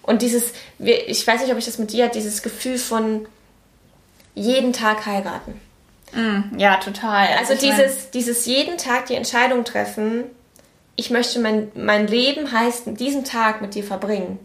[0.03, 3.27] Und dieses, ich weiß nicht, ob ich das mit dir hatte, dieses Gefühl von
[4.35, 5.61] jeden Tag heiraten.
[6.13, 7.29] Mm, ja, total.
[7.39, 10.25] Also, also dieses, dieses jeden Tag die Entscheidung treffen,
[10.97, 14.39] ich möchte mein, mein Leben heißt, diesen Tag mit dir verbringen.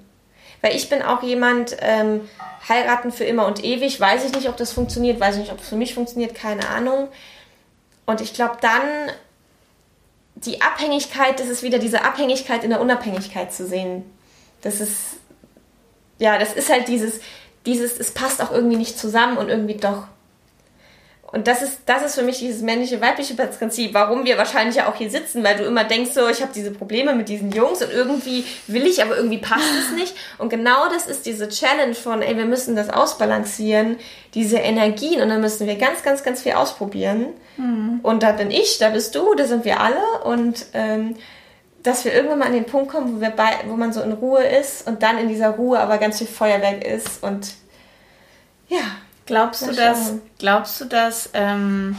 [0.62, 2.22] Weil ich bin auch jemand, ähm,
[2.68, 5.60] heiraten für immer und ewig, weiß ich nicht, ob das funktioniert, weiß ich nicht, ob
[5.60, 7.08] es für mich funktioniert, keine Ahnung.
[8.06, 8.82] Und ich glaube dann,
[10.36, 14.04] die Abhängigkeit, das ist wieder diese Abhängigkeit in der Unabhängigkeit zu sehen.
[14.62, 15.18] Das ist,
[16.20, 17.20] ja, das ist halt dieses,
[17.66, 20.08] dieses, es passt auch irgendwie nicht zusammen und irgendwie doch.
[21.30, 24.90] Und das ist, das ist für mich dieses männliche, weibliche Prinzip, warum wir wahrscheinlich ja
[24.90, 27.82] auch hier sitzen, weil du immer denkst, so, ich habe diese Probleme mit diesen Jungs
[27.82, 30.16] und irgendwie will ich, aber irgendwie passt es nicht.
[30.38, 33.98] Und genau das ist diese Challenge von, ey, wir müssen das ausbalancieren,
[34.36, 37.34] diese Energien und dann müssen wir ganz, ganz, ganz viel ausprobieren.
[37.58, 38.00] Mhm.
[38.04, 41.16] Und da bin ich, da bist du, da sind wir alle und ähm,
[41.88, 44.12] dass wir irgendwann mal an den Punkt kommen, wo, wir bei, wo man so in
[44.12, 47.54] Ruhe ist und dann in dieser Ruhe aber ganz viel Feuerwerk ist und
[48.68, 48.82] ja.
[49.26, 51.98] Glaubst du, dass, glaubst du, dass ähm,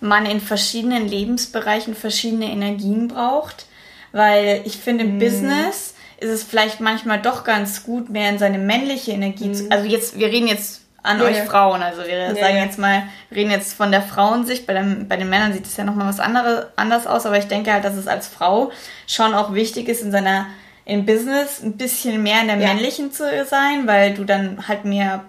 [0.00, 3.66] man in verschiedenen Lebensbereichen verschiedene Energien braucht?
[4.12, 5.18] Weil ich finde, im mm.
[5.18, 9.54] Business ist es vielleicht manchmal doch ganz gut, mehr in seine männliche Energie mm.
[9.54, 9.70] zu.
[9.70, 11.38] Also jetzt, wir reden jetzt an ja, euch.
[11.42, 11.82] Frauen.
[11.82, 14.66] Also wir sagen jetzt mal, reden jetzt von der Frauensicht.
[14.66, 17.46] Bei, dem, bei den Männern sieht es ja nochmal was andere, anders aus, aber ich
[17.46, 18.72] denke halt, dass es als Frau
[19.06, 20.46] schon auch wichtig ist, in seiner
[20.86, 25.24] im Business ein bisschen mehr in der männlichen zu sein, weil du dann halt mehr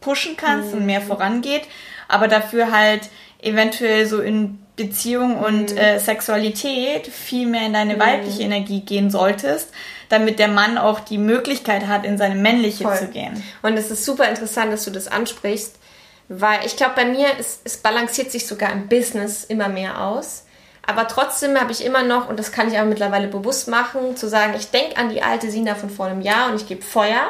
[0.00, 0.78] pushen kannst mhm.
[0.78, 1.62] und mehr vorangeht,
[2.08, 3.08] aber dafür halt
[3.42, 5.78] eventuell so in Beziehung und mhm.
[5.78, 8.00] äh, Sexualität viel mehr in deine mhm.
[8.00, 9.70] weibliche Energie gehen solltest,
[10.08, 12.98] damit der Mann auch die Möglichkeit hat, in seine männliche Voll.
[12.98, 13.42] zu gehen.
[13.62, 15.76] Und es ist super interessant, dass du das ansprichst,
[16.28, 20.44] weil ich glaube, bei mir ist, es balanciert sich sogar im Business immer mehr aus.
[20.86, 24.28] Aber trotzdem habe ich immer noch, und das kann ich aber mittlerweile bewusst machen, zu
[24.28, 27.28] sagen, ich denke an die alte Sina von vor einem Jahr und ich gebe Feuer.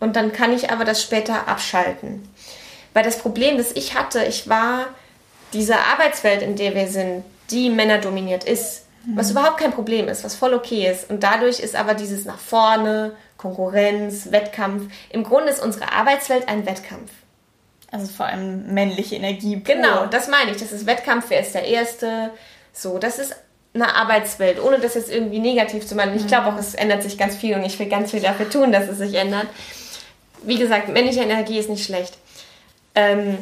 [0.00, 2.28] Und dann kann ich aber das später abschalten.
[2.94, 4.86] Weil das Problem, das ich hatte, ich war
[5.54, 10.34] diese Arbeitswelt, in der wir sind, die männerdominiert ist, was überhaupt kein Problem ist, was
[10.34, 11.10] voll okay ist.
[11.10, 14.90] Und dadurch ist aber dieses nach vorne, Konkurrenz, Wettkampf.
[15.10, 17.10] Im Grunde ist unsere Arbeitswelt ein Wettkampf.
[17.90, 19.58] Also vor allem männliche Energie.
[19.58, 19.74] Pur.
[19.74, 20.56] Genau, das meine ich.
[20.56, 22.30] Das ist Wettkampf, wer ist der Erste.
[22.72, 23.36] So, das ist
[23.74, 26.16] eine Arbeitswelt, ohne das jetzt irgendwie negativ zu meinen.
[26.16, 28.72] Ich glaube auch, es ändert sich ganz viel und ich will ganz viel dafür tun,
[28.72, 29.46] dass es sich ändert.
[30.42, 32.16] Wie gesagt, männliche Energie ist nicht schlecht.
[32.94, 33.38] Ähm,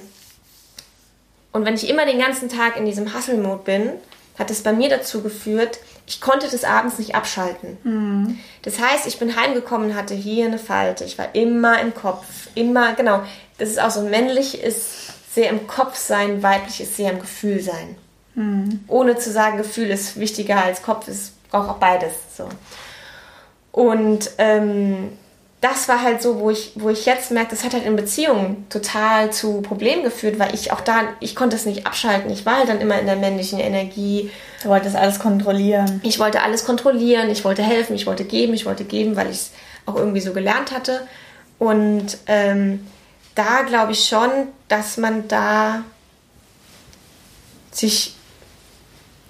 [1.52, 3.90] und wenn ich immer den ganzen Tag in diesem Hustle-Mode bin,
[4.38, 7.78] hat es bei mir dazu geführt, ich konnte des Abends nicht abschalten.
[7.84, 8.38] Mhm.
[8.62, 11.04] Das heißt, ich bin heimgekommen hatte hier eine Falte.
[11.04, 13.22] Ich war immer im Kopf, immer, genau.
[13.58, 17.60] Das ist auch so, männlich ist sehr im Kopf sein, weiblich ist sehr im Gefühl
[17.60, 17.96] sein.
[18.34, 18.80] Mhm.
[18.88, 22.12] Ohne zu sagen, Gefühl ist wichtiger als Kopf, es braucht auch beides.
[22.36, 22.48] So.
[23.70, 25.12] Und ähm,
[25.62, 28.66] das war halt so, wo ich, wo ich jetzt merke, das hat halt in Beziehungen
[28.68, 32.32] total zu Problemen geführt, weil ich auch da, ich konnte es nicht abschalten.
[32.32, 34.28] Ich war halt dann immer in der männlichen Energie.
[34.64, 36.00] Du wolltest alles kontrollieren.
[36.02, 39.36] Ich wollte alles kontrollieren, ich wollte helfen, ich wollte geben, ich wollte geben, weil ich
[39.36, 39.50] es
[39.86, 41.06] auch irgendwie so gelernt hatte.
[41.60, 42.84] Und ähm,
[43.36, 44.30] da glaube ich schon,
[44.66, 45.84] dass man da
[47.70, 48.16] sich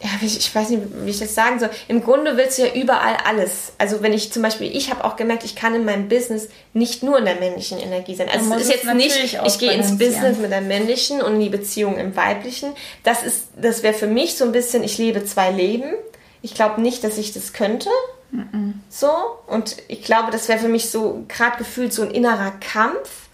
[0.03, 1.71] ja, ich weiß nicht, wie ich das sagen soll.
[1.87, 3.73] Im Grunde willst du ja überall alles.
[3.79, 7.05] Also wenn ich zum Beispiel, ich habe auch gemerkt, ich kann in meinem Business nicht
[7.05, 8.29] nur in der männlichen Energie sein.
[8.29, 11.49] Also es ist jetzt nicht, ich gehe ins Business mit der männlichen und in die
[11.51, 12.73] Beziehung im weiblichen.
[13.05, 15.95] Das ist, das wäre für mich so ein bisschen, ich lebe zwei Leben.
[16.43, 17.89] Ich glaube nicht, dass ich das könnte.
[18.33, 19.13] Mm So.
[19.47, 23.29] Und ich glaube, das wäre für mich so gerade gefühlt so ein innerer Kampf.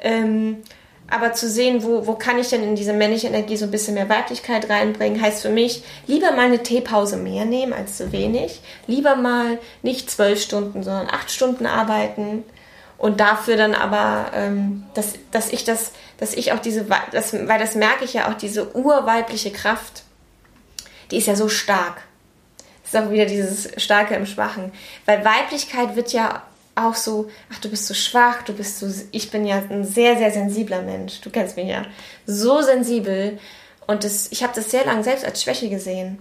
[0.00, 0.62] Ähm,
[1.08, 3.94] aber zu sehen, wo, wo kann ich denn in diese männliche Energie so ein bisschen
[3.94, 8.60] mehr Weiblichkeit reinbringen, heißt für mich, lieber mal eine Teepause mehr nehmen als zu wenig.
[8.86, 12.44] Lieber mal nicht zwölf Stunden, sondern acht Stunden arbeiten.
[12.98, 17.58] Und dafür dann aber, ähm, dass, dass ich das, dass ich auch diese, das, weil
[17.58, 20.02] das merke ich ja auch, diese urweibliche Kraft,
[21.10, 22.02] die ist ja so stark.
[22.82, 24.72] Das ist auch wieder dieses Starke im Schwachen.
[25.04, 26.42] Weil Weiblichkeit wird ja
[26.76, 30.16] auch so, ach, du bist so schwach, du bist so, ich bin ja ein sehr,
[30.16, 31.20] sehr sensibler Mensch.
[31.22, 31.82] Du kennst mich ja.
[32.26, 33.38] So sensibel.
[33.86, 36.18] Und das, ich habe das sehr lange selbst als Schwäche gesehen.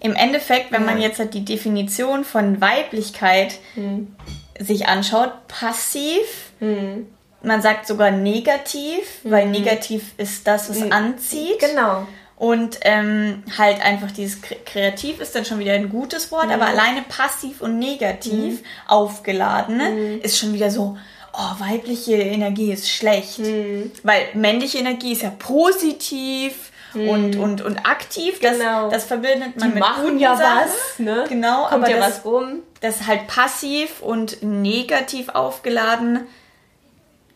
[0.00, 0.90] Im Endeffekt, wenn ja.
[0.90, 4.14] man jetzt halt die Definition von Weiblichkeit hm.
[4.60, 7.06] sich anschaut, passiv, hm.
[7.42, 9.30] man sagt sogar negativ, hm.
[9.30, 11.58] weil negativ ist das, was anzieht.
[11.60, 12.06] Genau.
[12.36, 16.52] Und ähm, halt einfach dieses kreativ ist dann schon wieder ein gutes Wort, mhm.
[16.52, 18.66] aber alleine passiv und negativ mhm.
[18.88, 20.20] aufgeladen mhm.
[20.20, 20.96] ist schon wieder so,
[21.32, 23.38] oh, weibliche Energie ist schlecht.
[23.38, 23.92] Mhm.
[24.02, 27.40] Weil männliche Energie ist ja positiv und, mhm.
[27.40, 28.40] und, und aktiv.
[28.40, 28.90] Das, genau.
[28.90, 30.68] das verbindet man Die mit machen ja Sachen.
[30.68, 30.98] was.
[30.98, 31.24] Ne?
[31.28, 32.62] Genau, Kommt aber ja das, was rum.
[32.80, 36.26] Das halt passiv und negativ aufgeladen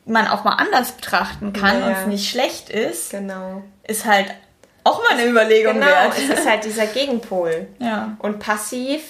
[0.08, 3.62] man auch mal anders betrachten kann ja, und es nicht schlecht ist, genau.
[3.86, 4.34] ist halt
[4.88, 6.14] auch mal eine Überlegung genau, wert.
[6.16, 7.66] es ist halt dieser Gegenpol.
[7.78, 8.16] Ja.
[8.18, 9.02] Und passiv,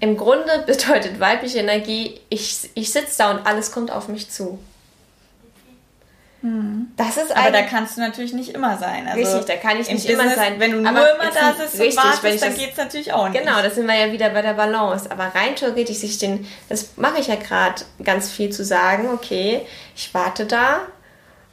[0.00, 4.58] im Grunde bedeutet weibliche Energie, ich, ich sitze da und alles kommt auf mich zu.
[6.42, 6.88] Hm.
[6.96, 9.06] Das ist aber da kannst du natürlich nicht immer sein.
[9.06, 10.58] Also richtig, da kann ich nicht Business, immer sein.
[10.58, 13.40] Wenn du nur immer da sitzt richtig, und wartest, dann geht es natürlich auch nicht.
[13.40, 15.08] Genau, das sind wir ja wieder bei der Balance.
[15.10, 19.64] Aber rein theoretisch sich den, das mache ich ja gerade ganz viel zu sagen, okay,
[19.94, 20.80] ich warte da,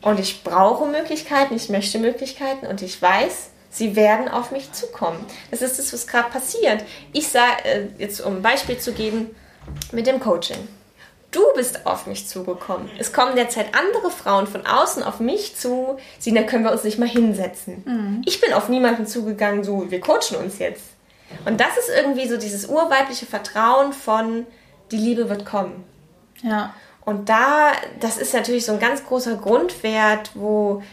[0.02, 5.26] und ich brauche Möglichkeiten, ich möchte Möglichkeiten und ich weiß, sie werden auf mich zukommen.
[5.52, 6.84] Das ist das, was gerade passiert.
[7.14, 9.36] Ich sage, äh, jetzt um ein Beispiel zu geben,
[9.92, 10.68] mit dem Coaching.
[11.32, 12.90] Du bist auf mich zugekommen.
[12.98, 15.98] Es kommen derzeit andere Frauen von außen auf mich zu.
[16.18, 17.84] Sie, da können wir uns nicht mal hinsetzen.
[17.86, 18.22] Mhm.
[18.26, 20.86] Ich bin auf niemanden zugegangen, so, wir coachen uns jetzt.
[21.46, 24.48] Und das ist irgendwie so dieses urweibliche Vertrauen von,
[24.90, 25.84] die Liebe wird kommen.
[26.42, 26.74] Ja.
[27.10, 30.84] Und da, das ist natürlich so ein ganz großer Grundwert, wo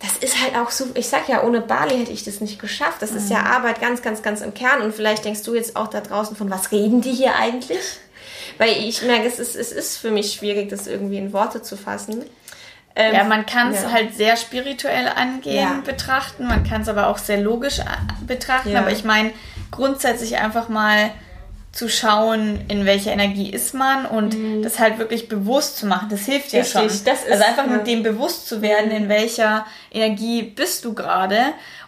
[0.00, 3.00] das ist halt auch so, ich sag ja, ohne Bali hätte ich das nicht geschafft.
[3.00, 3.18] Das mhm.
[3.18, 3.46] ist ja mhm.
[3.46, 4.82] Arbeit ganz, ganz, ganz im Kern.
[4.82, 7.78] Und vielleicht denkst du jetzt auch da draußen von, was reden die hier eigentlich?
[8.58, 11.76] Weil ich merke, es ist, es ist für mich schwierig, das irgendwie in Worte zu
[11.76, 12.24] fassen.
[12.94, 13.92] Ähm, ja, man kann es ja.
[13.92, 15.82] halt sehr spirituell angehen, ja.
[15.84, 16.46] betrachten.
[16.48, 17.84] Man kann es aber auch sehr logisch äh,
[18.26, 18.72] betrachten.
[18.72, 18.80] Ja.
[18.80, 19.30] Aber ich meine,
[19.70, 21.10] grundsätzlich einfach mal
[21.72, 24.62] zu schauen, in welcher Energie ist man und mhm.
[24.62, 26.08] das halt wirklich bewusst zu machen.
[26.10, 27.04] Das hilft ja Richtig, schon.
[27.04, 27.72] Das ist, also einfach ja.
[27.72, 31.38] mit dem bewusst zu werden, in welcher Energie bist du gerade.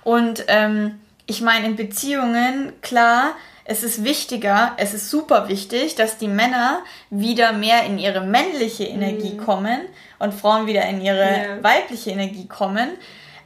[0.03, 3.33] Und ähm, ich meine, in Beziehungen, klar,
[3.67, 8.85] es ist wichtiger, es ist super wichtig, dass die Männer wieder mehr in ihre männliche
[8.85, 9.39] Energie mhm.
[9.39, 9.81] kommen
[10.19, 11.63] und Frauen wieder in ihre ja.
[11.63, 12.89] weibliche Energie kommen.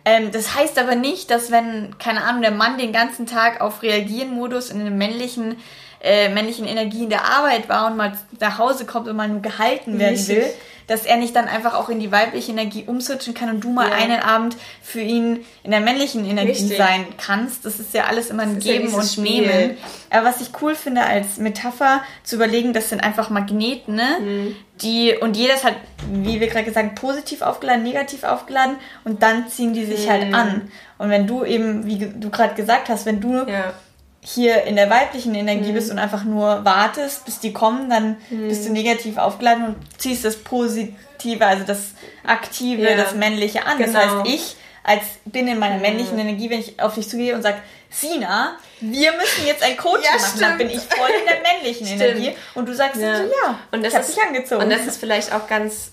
[0.05, 3.83] Ähm, das heißt aber nicht, dass wenn, keine Ahnung, der Mann den ganzen Tag auf
[3.83, 5.57] Reagieren-Modus in einem männlichen
[6.01, 9.43] äh, männlichen Energie in der Arbeit war und mal nach Hause kommt und mal nur
[9.43, 10.37] gehalten werden Richtig.
[10.37, 10.47] will,
[10.87, 13.89] dass er nicht dann einfach auch in die weibliche Energie umswitchen kann und du mal
[13.89, 13.95] ja.
[13.95, 16.79] einen Abend für ihn in der männlichen Energie Richtig.
[16.79, 17.65] sein kannst.
[17.65, 19.47] Das ist ja alles immer ein Geben ja und Spiel.
[19.47, 19.77] Nehmen.
[20.09, 24.17] Aber was ich cool finde als Metapher zu überlegen, das sind einfach Magneten, ne?
[24.21, 24.57] Mhm.
[24.81, 25.77] Die, und jeder ist halt,
[26.11, 30.29] wie wir gerade gesagt haben, positiv aufgeladen, negativ aufgeladen und dann ziehen die sich halt
[30.29, 30.37] mhm.
[30.37, 30.71] halt an.
[30.99, 33.75] Und wenn du eben, wie du gerade gesagt hast, wenn du ja
[34.35, 35.75] hier in der weiblichen Energie mhm.
[35.75, 38.49] bist und einfach nur wartest, bis die kommen, dann mhm.
[38.49, 41.93] bist du negativ aufgeladen und ziehst das Positive, also das
[42.27, 42.97] Aktive, ja.
[42.97, 43.79] das Männliche an.
[43.79, 43.93] Genau.
[43.93, 46.21] Das heißt, ich als bin in meiner männlichen mhm.
[46.21, 47.57] Energie, wenn ich auf dich zugehe und sage,
[47.91, 51.87] Sina, wir müssen jetzt ein Coaching ja, machen, dann bin ich voll in der männlichen
[52.01, 53.21] Energie und du sagst ja.
[53.21, 54.63] ja, und das ich ist, dich angezogen.
[54.63, 55.93] Und das ist vielleicht auch ganz,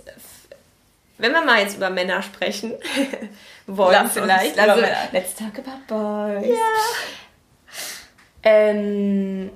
[1.17, 2.73] wenn wir mal jetzt über Männer sprechen
[3.65, 4.59] wollen Lass vielleicht.
[4.59, 6.49] Also, let's talk about boys.
[6.49, 6.55] Ja.
[8.45, 9.49] Ähm,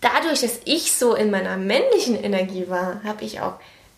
[0.00, 3.54] dadurch, dass ich so in meiner männlichen Energie war, habe ich auch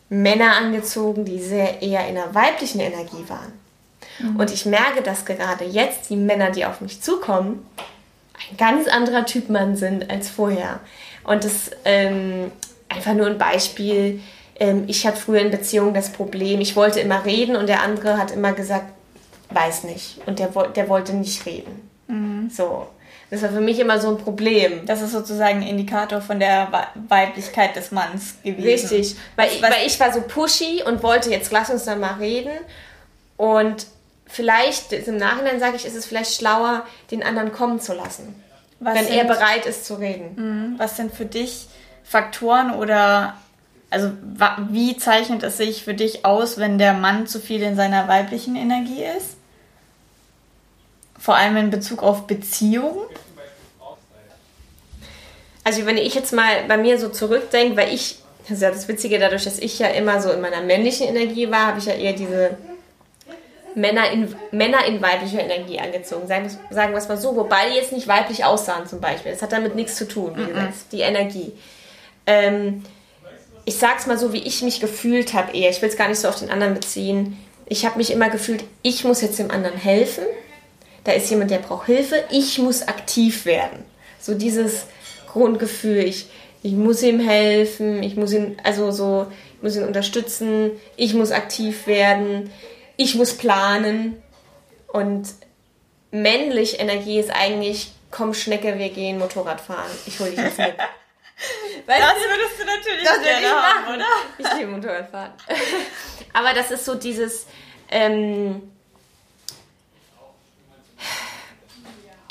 [0.09, 3.53] Männer angezogen, die sehr eher in der weiblichen Energie waren.
[4.21, 4.37] Mhm.
[4.37, 7.67] Und ich merke, dass gerade jetzt die Männer, die auf mich zukommen,
[8.51, 10.81] ein ganz anderer Typ Mann sind als vorher.
[11.25, 12.51] Und das ähm,
[12.89, 14.21] einfach nur ein Beispiel.
[14.61, 18.19] Ähm, ich hatte früher in Beziehungen das Problem, ich wollte immer reden und der andere
[18.19, 18.93] hat immer gesagt,
[19.51, 20.19] weiß nicht.
[20.27, 21.91] Und der, der wollte nicht reden.
[22.09, 22.51] Mhm.
[22.51, 22.89] So.
[23.35, 24.87] Das war für mich immer so ein Problem.
[24.87, 26.69] Das ist sozusagen ein Indikator von der
[27.09, 28.89] Weiblichkeit des Manns gewesen.
[28.89, 32.15] Richtig, weil, ich, weil ich war so pushy und wollte jetzt lass uns da mal
[32.21, 32.53] reden.
[33.37, 33.87] Und
[34.29, 38.41] vielleicht, im Nachhinein sage ich, ist es vielleicht schlauer, den anderen kommen zu lassen.
[38.79, 40.35] Was wenn sind, er bereit ist zu reden.
[40.37, 40.79] Mhm.
[40.79, 41.67] Was sind für dich
[42.05, 43.35] Faktoren oder
[43.91, 44.13] also
[44.71, 48.55] wie zeichnet es sich für dich aus, wenn der Mann zu viel in seiner weiblichen
[48.55, 49.37] Energie ist?
[51.19, 53.09] Vor allem in Bezug auf Beziehungen?
[55.65, 58.87] Also wenn ich jetzt mal bei mir so zurückdenke, weil ich, das ist ja das
[58.87, 61.95] Witzige, dadurch, dass ich ja immer so in meiner männlichen Energie war, habe ich ja
[61.95, 62.57] eher diese
[63.75, 66.29] Männer in, Männer in weiblicher Energie angezogen.
[66.29, 69.33] Sagen, sagen wir es mal so, wobei die jetzt nicht weiblich aussahen zum Beispiel.
[69.33, 70.49] Das hat damit nichts zu tun, wie -mm.
[70.49, 71.53] gesagt, die Energie.
[72.27, 72.85] Ähm,
[73.65, 75.71] ich sag's mal so, wie ich mich gefühlt habe eher.
[75.71, 77.39] Ich will es gar nicht so auf den anderen beziehen.
[77.67, 80.25] Ich habe mich immer gefühlt, ich muss jetzt dem anderen helfen.
[81.05, 82.23] Da ist jemand, der braucht Hilfe.
[82.31, 83.85] Ich muss aktiv werden.
[84.21, 84.87] So dieses
[85.35, 86.27] Grundgefühl, ich,
[86.63, 91.31] ich muss ihm helfen, ich muss ihn, also so, ich muss ihn unterstützen, ich muss
[91.31, 92.51] aktiv werden
[92.97, 94.23] ich muss planen
[94.89, 95.29] und
[96.11, 99.91] männlich Energie ist eigentlich, komm Schnecke, wir gehen Motorrad fahren.
[100.07, 100.75] Ich hole dich jetzt mit.
[101.87, 103.95] Weißt das würdest du natürlich das gerne haben, machen.
[103.97, 104.07] oder?
[104.39, 105.33] Ich liebe Motorradfahren.
[106.33, 107.47] Aber das ist so dieses,
[107.91, 108.71] ähm,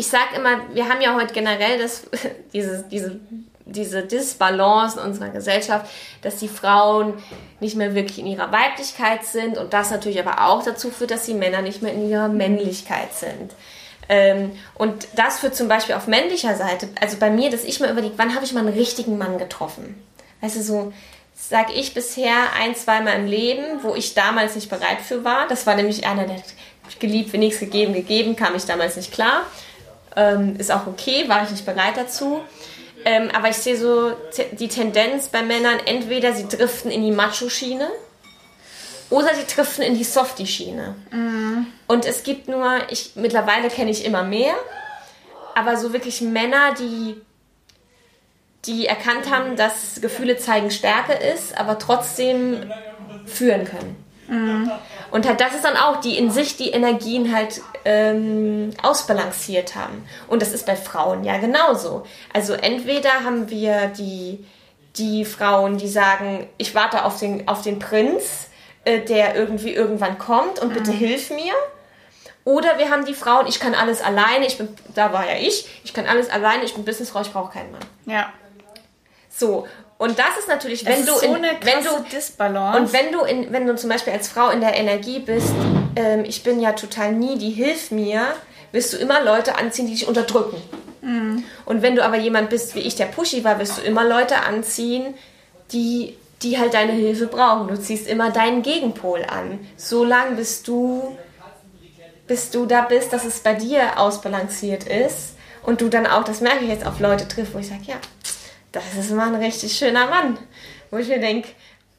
[0.04, 2.04] ich sag immer, wir haben ja heute generell das,
[2.54, 3.22] diese, diese
[3.66, 5.90] diese Disbalance in unserer Gesellschaft,
[6.22, 7.14] dass die Frauen
[7.62, 11.26] nicht mehr wirklich in ihrer Weiblichkeit sind und das natürlich aber auch dazu führt, dass
[11.26, 13.54] die Männer nicht mehr in ihrer Männlichkeit sind.
[14.10, 17.90] Ähm, und das führt zum Beispiel auf männlicher Seite, also bei mir, dass ich mal
[17.90, 19.96] überlege, wann habe ich mal einen richtigen Mann getroffen?
[20.42, 20.94] Weißt du, so
[21.34, 25.48] sage ich bisher ein, zweimal im Leben, wo ich damals nicht bereit für war.
[25.48, 26.44] Das war nämlich einer, der
[27.00, 29.46] geliebt, nichts gegeben, gegeben, kam ich damals nicht klar.
[30.16, 32.42] Ähm, ist auch okay, war ich nicht bereit dazu.
[33.06, 34.14] Ähm, aber ich sehe so
[34.54, 37.90] die Tendenz bei Männern, entweder sie driften in die Macho-Schiene
[39.10, 40.96] oder sie driften in die Softie-Schiene.
[41.12, 41.68] Mhm.
[41.88, 44.54] Und es gibt nur, ich mittlerweile kenne ich immer mehr,
[45.56, 47.22] aber so wirklich Männer, die
[48.66, 52.72] die erkannt haben, dass Gefühle zeigen Stärke ist, aber trotzdem
[53.26, 54.03] führen können.
[54.28, 54.72] Mhm.
[55.12, 60.06] Und halt, das ist dann auch, die in sich die Energien halt ähm, ausbalanciert haben.
[60.28, 62.06] Und das ist bei Frauen ja genauso.
[62.34, 64.46] Also entweder haben wir die,
[64.96, 68.50] die Frauen, die sagen, ich warte auf den, auf den Prinz,
[68.86, 70.98] äh, der irgendwie irgendwann kommt und bitte mhm.
[70.98, 71.54] hilf mir.
[72.46, 75.68] Oder wir haben die Frauen, ich kann alles alleine, ich bin, da war ja ich,
[75.84, 77.82] ich kann alles alleine, ich bin Businessfrau, ich brauche keinen Mann.
[78.06, 78.34] Ja.
[79.30, 79.66] So,
[80.04, 82.78] und das ist natürlich, wenn du so in, wenn du Disbalance.
[82.78, 85.54] und wenn du in, wenn du zum Beispiel als Frau in der Energie bist,
[85.96, 88.34] ähm, ich bin ja total nie, die hilf mir,
[88.74, 90.58] wirst du immer Leute anziehen, die dich unterdrücken.
[91.02, 91.46] Mhm.
[91.66, 94.42] Und wenn du aber jemand bist wie ich, der pushy war, wirst du immer Leute
[94.44, 95.14] anziehen,
[95.72, 97.70] die die halt deine Hilfe brauchen.
[97.70, 99.66] Du ziehst immer deinen Gegenpol an.
[99.78, 101.18] So lange bis du
[102.28, 106.42] bis du da bist, dass es bei dir ausbalanciert ist und du dann auch, das
[106.42, 107.96] merke ich jetzt auf Leute triffst, wo ich sage, ja,
[108.74, 110.38] das ist mal ein richtig schöner Mann.
[110.92, 111.50] Wo ich mir denke,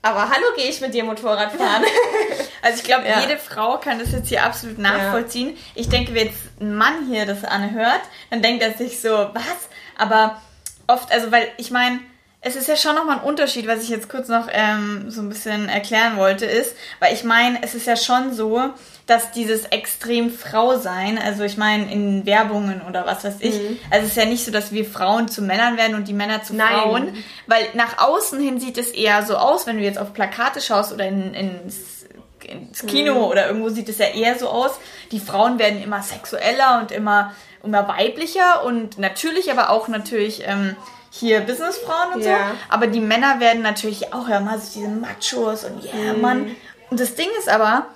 [0.03, 1.83] aber hallo, gehe ich mit dir Motorrad fahren?
[2.63, 3.21] also ich glaube, ja.
[3.21, 5.51] jede Frau kann das jetzt hier absolut nachvollziehen.
[5.51, 5.57] Ja.
[5.77, 9.69] Ich denke, wenn jetzt ein Mann hier das anhört, dann denkt er sich so, was?
[9.97, 10.43] Aber
[10.87, 12.01] oft, also weil ich meine,
[12.43, 15.31] es ist ja schon nochmal ein Unterschied, was ich jetzt kurz noch ähm, so ein
[15.31, 18.61] bisschen erklären wollte, ist, weil ich meine, es ist ja schon so,
[19.07, 23.79] dass dieses extrem Frau sein, also ich meine in Werbungen oder was weiß ich, mhm.
[23.91, 26.43] also es ist ja nicht so, dass wir Frauen zu Männern werden und die Männer
[26.43, 26.69] zu Nein.
[26.69, 27.15] Frauen,
[27.47, 30.93] weil nach außen hin sieht es eher so aus, wenn du jetzt auf Plakate schaust
[30.93, 32.07] oder in, ins,
[32.45, 33.25] ins Kino mhm.
[33.25, 34.73] oder irgendwo sieht es ja eher so aus,
[35.13, 40.77] die Frauen werden immer sexueller und immer immer weiblicher und natürlich, aber auch natürlich ähm,
[41.11, 42.37] hier Businessfrauen und ja.
[42.37, 42.45] so.
[42.69, 46.21] Aber die Männer werden natürlich auch ja mal so diese Machos und ja, yeah, mhm.
[46.21, 46.57] Mann.
[46.91, 47.87] Und das Ding ist aber,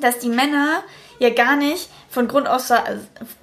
[0.00, 0.82] dass die Männer
[1.18, 2.72] ja gar nicht von Grund auf,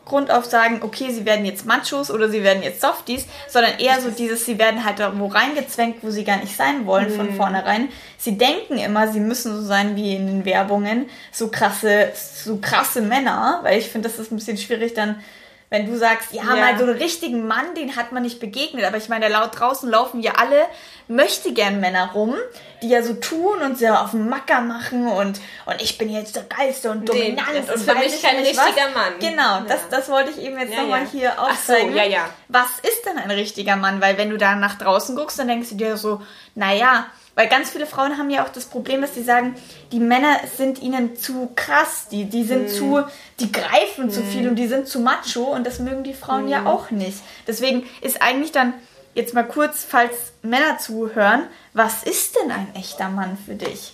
[0.06, 4.02] Grund auf sagen, okay, sie werden jetzt Machos oder sie werden jetzt Softies, sondern eher
[4.02, 7.16] so dieses, sie werden halt irgendwo reingezwängt, wo sie gar nicht sein wollen mhm.
[7.16, 7.90] von vornherein.
[8.18, 13.02] Sie denken immer, sie müssen so sein wie in den Werbungen, so krasse, so krasse
[13.02, 15.22] Männer, weil ich finde, das ist ein bisschen schwierig dann
[15.70, 18.86] wenn du sagst, ja, ja, mal so einen richtigen Mann, den hat man nicht begegnet.
[18.86, 20.66] Aber ich meine, laut draußen laufen ja alle
[21.08, 22.36] möchte gern Männer rum,
[22.82, 26.36] die ja so tun und so auf den Macker machen und, und ich bin jetzt
[26.36, 27.50] der Geilste und dominant.
[27.50, 28.94] Den, das ist für mich kein richtiger was.
[28.94, 29.14] Mann.
[29.20, 29.66] Genau, ja.
[29.68, 31.10] das, das wollte ich eben jetzt ja, nochmal ja.
[31.12, 31.92] hier aufzeigen.
[31.92, 32.30] So, ja, ja.
[32.48, 34.02] Was ist denn ein richtiger Mann?
[34.02, 36.22] Weil wenn du da nach draußen guckst, dann denkst du dir so,
[36.56, 39.56] naja, weil ganz viele Frauen haben ja auch das Problem, dass sie sagen,
[39.92, 42.70] die Männer sind ihnen zu krass, die, die sind mm.
[42.70, 43.04] zu,
[43.40, 44.12] die greifen mm.
[44.12, 46.50] zu viel und die sind zu macho und das mögen die Frauen mm.
[46.50, 47.18] ja auch nicht.
[47.46, 48.74] Deswegen ist eigentlich dann,
[49.14, 51.44] jetzt mal kurz, falls Männer zuhören,
[51.74, 53.94] was ist denn ein echter Mann für dich?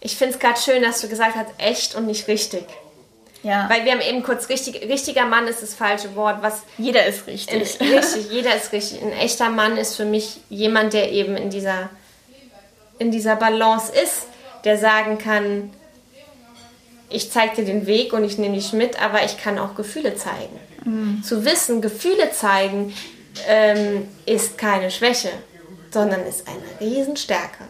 [0.00, 2.64] Ich finde es gerade schön, dass du gesagt hast, echt und nicht richtig.
[3.42, 3.68] Ja.
[3.70, 6.42] Weil wir haben eben kurz richtig, richtiger Mann ist das falsche Wort.
[6.42, 7.80] Was jeder ist richtig.
[7.80, 9.02] In, richtig, jeder ist richtig.
[9.02, 11.88] Ein echter Mann ist für mich jemand, der eben in dieser
[12.98, 14.26] in dieser Balance ist,
[14.64, 15.70] der sagen kann,
[17.10, 20.14] ich zeige dir den Weg und ich nehme dich mit, aber ich kann auch Gefühle
[20.16, 20.58] zeigen.
[20.84, 21.22] Mhm.
[21.22, 22.92] Zu wissen, Gefühle zeigen
[23.46, 25.30] ähm, ist keine Schwäche,
[25.90, 27.64] sondern ist eine Riesenstärke.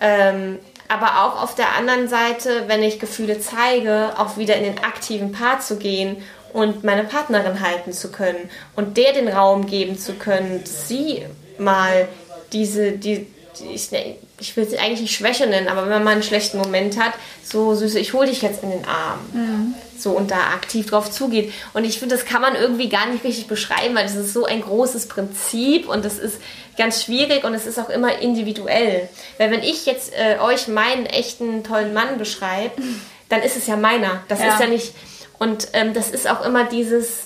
[0.00, 4.84] Ähm, aber auch auf der anderen Seite, wenn ich Gefühle zeige, auch wieder in den
[4.84, 9.98] aktiven Part zu gehen und meine Partnerin halten zu können und der den Raum geben
[9.98, 11.24] zu können, sie
[11.58, 12.08] mal
[12.52, 13.26] diese, die,
[13.72, 13.90] ich,
[14.38, 17.12] ich will es eigentlich nicht Schwäche nennen, aber wenn man mal einen schlechten Moment hat,
[17.42, 19.20] so süße, ich hole dich jetzt in den Arm.
[19.32, 19.74] Mhm.
[19.98, 21.52] So und da aktiv drauf zugeht.
[21.72, 24.44] Und ich finde, das kann man irgendwie gar nicht richtig beschreiben, weil das ist so
[24.44, 26.38] ein großes Prinzip und das ist
[26.76, 29.08] ganz schwierig und es ist auch immer individuell.
[29.38, 32.82] Weil wenn ich jetzt äh, euch meinen echten tollen Mann beschreibe,
[33.30, 34.22] dann ist es ja meiner.
[34.28, 34.52] Das ja.
[34.52, 34.92] ist ja nicht.
[35.38, 37.24] Und ähm, das ist auch immer dieses,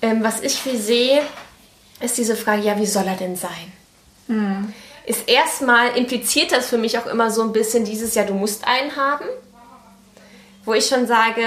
[0.00, 1.20] ähm, was ich viel sehe,
[2.00, 3.72] ist diese Frage, ja, wie soll er denn sein?
[4.28, 4.72] Mhm
[5.04, 8.66] ist erstmal, impliziert das für mich auch immer so ein bisschen dieses, ja, du musst
[8.66, 9.24] einen haben.
[10.64, 11.42] Wo ich schon sage,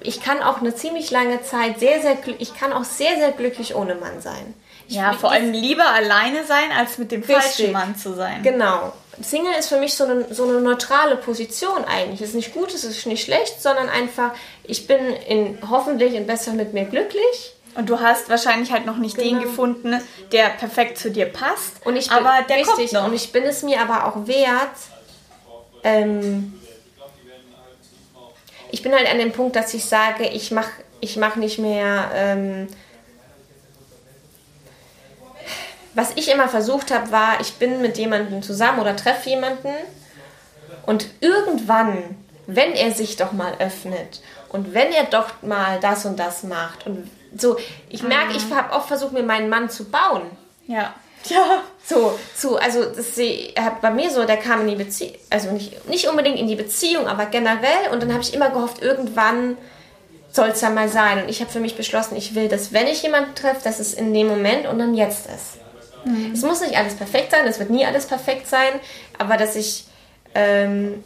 [0.00, 3.74] ich kann auch eine ziemlich lange Zeit sehr, sehr, ich kann auch sehr, sehr glücklich
[3.74, 4.54] ohne Mann sein.
[4.88, 7.36] Ich ja, vor allem lieber alleine sein, als mit dem richtig.
[7.36, 8.42] falschen Mann zu sein.
[8.42, 8.92] Genau.
[9.20, 12.20] Single ist für mich so eine, so eine neutrale Position eigentlich.
[12.20, 16.26] Es ist nicht gut, es ist nicht schlecht, sondern einfach, ich bin in, hoffentlich in
[16.26, 19.28] besser mit mir glücklich und du hast wahrscheinlich halt noch nicht genau.
[19.28, 20.00] den gefunden,
[20.32, 21.84] der perfekt zu dir passt.
[21.84, 23.04] Und ich bin, aber der richtig, kommt noch.
[23.06, 24.76] Und ich bin es mir aber auch wert.
[25.84, 26.54] Ähm,
[28.70, 32.10] ich bin halt an dem Punkt, dass ich sage, ich mache ich mach nicht mehr.
[32.14, 32.68] Ähm,
[35.94, 39.72] was ich immer versucht habe, war, ich bin mit jemandem zusammen oder treffe jemanden
[40.84, 46.18] und irgendwann, wenn er sich doch mal öffnet und wenn er doch mal das und
[46.18, 47.56] das macht und so,
[47.88, 48.36] ich merke, mhm.
[48.36, 50.22] ich habe oft versucht, mir meinen Mann zu bauen.
[50.66, 50.94] Ja.
[51.28, 51.62] Ja.
[51.84, 53.16] So, so, also das
[53.58, 56.56] hat bei mir so, der kam in die Beziehung, also nicht, nicht unbedingt in die
[56.56, 57.90] Beziehung, aber generell.
[57.92, 59.56] Und dann habe ich immer gehofft, irgendwann
[60.32, 61.22] soll es ja mal sein.
[61.22, 63.94] Und ich habe für mich beschlossen, ich will, dass wenn ich jemanden treffe, dass es
[63.94, 65.58] in dem Moment und dann jetzt ist.
[66.04, 66.32] Mhm.
[66.32, 68.80] Es muss nicht alles perfekt sein, es wird nie alles perfekt sein,
[69.18, 69.86] aber dass ich,
[70.34, 71.02] ähm,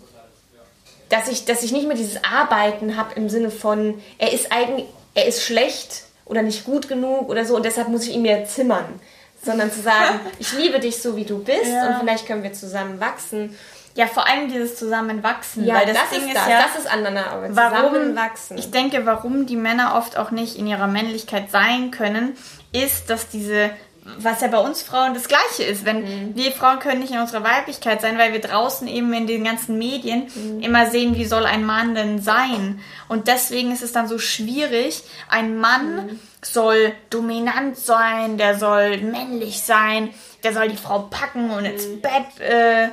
[1.08, 4.86] dass ich, dass ich nicht mehr dieses Arbeiten habe im Sinne von, er ist eigentlich,
[5.14, 8.44] er ist schlecht oder nicht gut genug oder so und deshalb muss ich ihn mir
[8.46, 9.00] zimmern.
[9.42, 11.88] Sondern zu sagen, ich liebe dich so, wie du bist ja.
[11.88, 13.56] und vielleicht können wir zusammen wachsen.
[13.96, 15.64] Ja, vor allem dieses Zusammenwachsen.
[15.64, 18.56] Ja, weil das, das Ding ist, ist ja, das ist aneinander, Zusammenwachsen.
[18.56, 22.36] Ich denke, warum die Männer oft auch nicht in ihrer Männlichkeit sein können,
[22.72, 23.70] ist, dass diese
[24.02, 25.84] was ja bei uns Frauen das Gleiche ist.
[25.84, 26.36] Wenn mhm.
[26.36, 29.78] wir Frauen können nicht in unserer Weiblichkeit sein, weil wir draußen eben in den ganzen
[29.78, 30.60] Medien mhm.
[30.60, 32.80] immer sehen, wie soll ein Mann denn sein.
[33.08, 35.02] Und deswegen ist es dann so schwierig.
[35.28, 36.20] Ein Mann mhm.
[36.42, 42.00] soll dominant sein, der soll männlich sein, der soll die Frau packen und ins mhm.
[42.00, 42.88] Bett äh,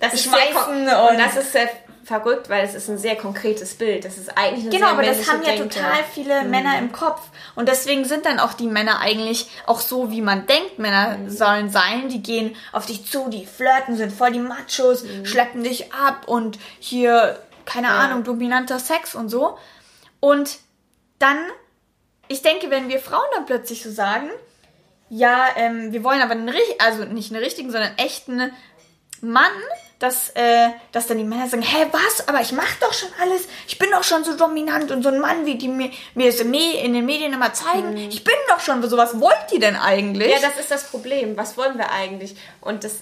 [0.00, 0.86] das schmeißen.
[0.86, 1.70] Ist und das ist sehr
[2.06, 4.04] verrückt, weil es ist ein sehr konkretes Bild.
[4.04, 6.50] Das ist eigentlich eine Genau, aber das haben ja total viele mhm.
[6.50, 7.20] Männer im Kopf.
[7.56, 11.30] Und deswegen sind dann auch die Männer eigentlich auch so, wie man denkt, Männer mhm.
[11.30, 12.08] sollen sein.
[12.08, 15.26] Die gehen auf dich zu, die flirten, sind voll die Machos, mhm.
[15.26, 17.98] schleppen dich ab und hier, keine ja.
[17.98, 19.58] Ahnung, dominanter Sex und so.
[20.20, 20.58] Und
[21.18, 21.38] dann,
[22.28, 24.30] ich denke, wenn wir Frauen dann plötzlich so sagen,
[25.08, 28.52] ja, ähm, wir wollen aber einen, also nicht einen richtigen, sondern einen echten
[29.20, 29.52] Mann,
[29.98, 32.28] dass, äh, dass dann die Männer sagen, hä, was?
[32.28, 33.48] Aber ich mach doch schon alles.
[33.66, 36.40] Ich bin doch schon so dominant und so ein Mann, wie die mir, mir es
[36.40, 37.92] in den Medien immer zeigen.
[37.92, 38.10] Mhm.
[38.10, 40.30] Ich bin doch schon, so was wollt ihr denn eigentlich?
[40.30, 41.36] Ja, das ist das Problem.
[41.36, 42.36] Was wollen wir eigentlich?
[42.60, 42.98] Und das...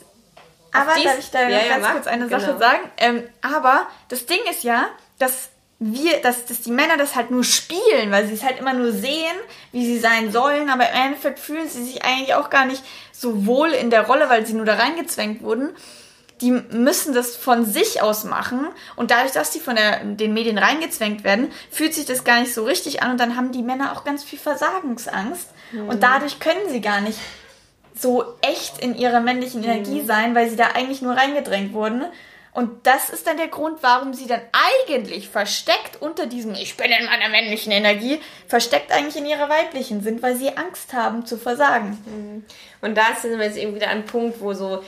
[0.73, 2.59] Aber dies, darf ich da ja, ganz ja, kurz eine Sache genau.
[2.59, 2.91] sagen?
[2.97, 4.89] Ähm, aber das Ding ist ja,
[5.19, 8.73] dass wir, dass, dass die Männer das halt nur spielen, weil sie es halt immer
[8.73, 9.37] nur sehen,
[9.73, 12.83] wie sie sein sollen, aber im Endeffekt fühlen sie sich eigentlich auch gar nicht
[13.13, 15.77] so wohl in der Rolle, weil sie nur da reingezwängt wurden.
[16.41, 18.67] Die müssen das von sich aus machen
[18.97, 22.53] und dadurch, dass die von der, den Medien reingezwängt werden, fühlt sich das gar nicht
[22.53, 25.89] so richtig an und dann haben die Männer auch ganz viel Versagensangst mhm.
[25.89, 27.19] und dadurch können sie gar nicht
[27.95, 30.07] so echt in ihrer männlichen Energie mhm.
[30.07, 32.05] sein, weil sie da eigentlich nur reingedrängt wurden.
[32.53, 36.87] Und das ist dann der Grund, warum sie dann eigentlich versteckt unter diesem Ich bin
[36.87, 41.37] in meiner männlichen Energie, versteckt eigentlich in ihrer weiblichen sind, weil sie Angst haben zu
[41.37, 41.99] versagen.
[42.07, 42.45] Mhm.
[42.81, 44.85] Und da sind wir jetzt eben wieder an einem Punkt, wo so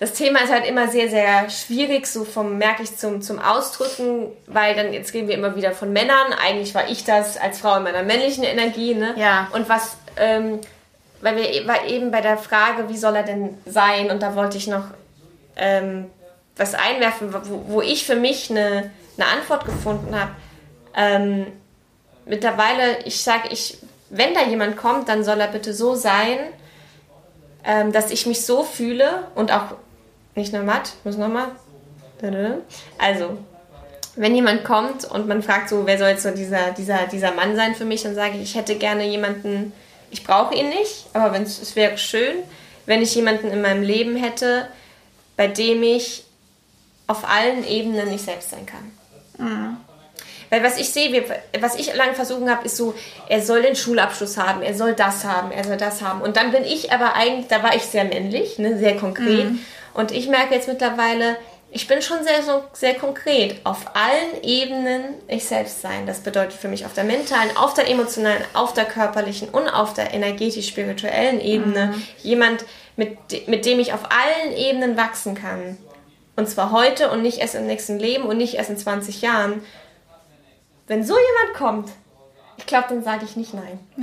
[0.00, 4.28] das Thema ist halt immer sehr, sehr schwierig, so vom, merke ich, zum, zum Ausdrücken,
[4.46, 6.32] weil dann, jetzt gehen wir immer wieder von Männern.
[6.42, 9.14] Eigentlich war ich das als Frau in meiner männlichen Energie, ne?
[9.18, 9.48] Ja.
[9.52, 10.58] Und was, ähm,
[11.20, 14.10] weil wir war eben bei der Frage, wie soll er denn sein?
[14.10, 14.84] Und da wollte ich noch
[15.56, 16.06] ähm,
[16.56, 20.30] was einwerfen, wo, wo ich für mich eine, eine Antwort gefunden habe.
[20.96, 21.46] Ähm,
[22.24, 23.76] mittlerweile, ich sage, ich,
[24.08, 26.38] wenn da jemand kommt, dann soll er bitte so sein,
[27.64, 29.74] ähm, dass ich mich so fühle und auch
[30.40, 31.48] nicht nur matt, muss nochmal.
[32.98, 33.38] Also,
[34.16, 37.56] wenn jemand kommt und man fragt so, wer soll jetzt so dieser, dieser, dieser Mann
[37.56, 39.72] sein für mich, dann sage ich, ich hätte gerne jemanden,
[40.10, 42.36] ich brauche ihn nicht, aber wenn es wäre schön,
[42.86, 44.66] wenn ich jemanden in meinem Leben hätte,
[45.36, 46.24] bei dem ich
[47.06, 48.90] auf allen Ebenen nicht selbst sein kann.
[49.38, 49.76] Mhm.
[50.50, 51.24] Weil was ich sehe,
[51.60, 52.94] was ich lange versuchen habe, ist so,
[53.28, 56.20] er soll den Schulabschluss haben, er soll das haben, er soll das haben.
[56.20, 59.50] Und dann bin ich aber eigentlich, da war ich sehr männlich, ne, sehr konkret.
[59.50, 59.60] Mhm.
[60.00, 61.36] Und ich merke jetzt mittlerweile,
[61.70, 62.40] ich bin schon sehr,
[62.72, 63.60] sehr konkret.
[63.64, 66.06] Auf allen Ebenen ich selbst sein.
[66.06, 69.92] Das bedeutet für mich auf der mentalen, auf der emotionalen, auf der körperlichen und auf
[69.92, 72.02] der energetisch-spirituellen Ebene mhm.
[72.22, 72.64] jemand,
[72.96, 75.76] mit, mit dem ich auf allen Ebenen wachsen kann.
[76.34, 79.62] Und zwar heute und nicht erst im nächsten Leben und nicht erst in 20 Jahren.
[80.86, 81.90] Wenn so jemand kommt,
[82.56, 83.78] ich glaube, dann sage ich nicht nein.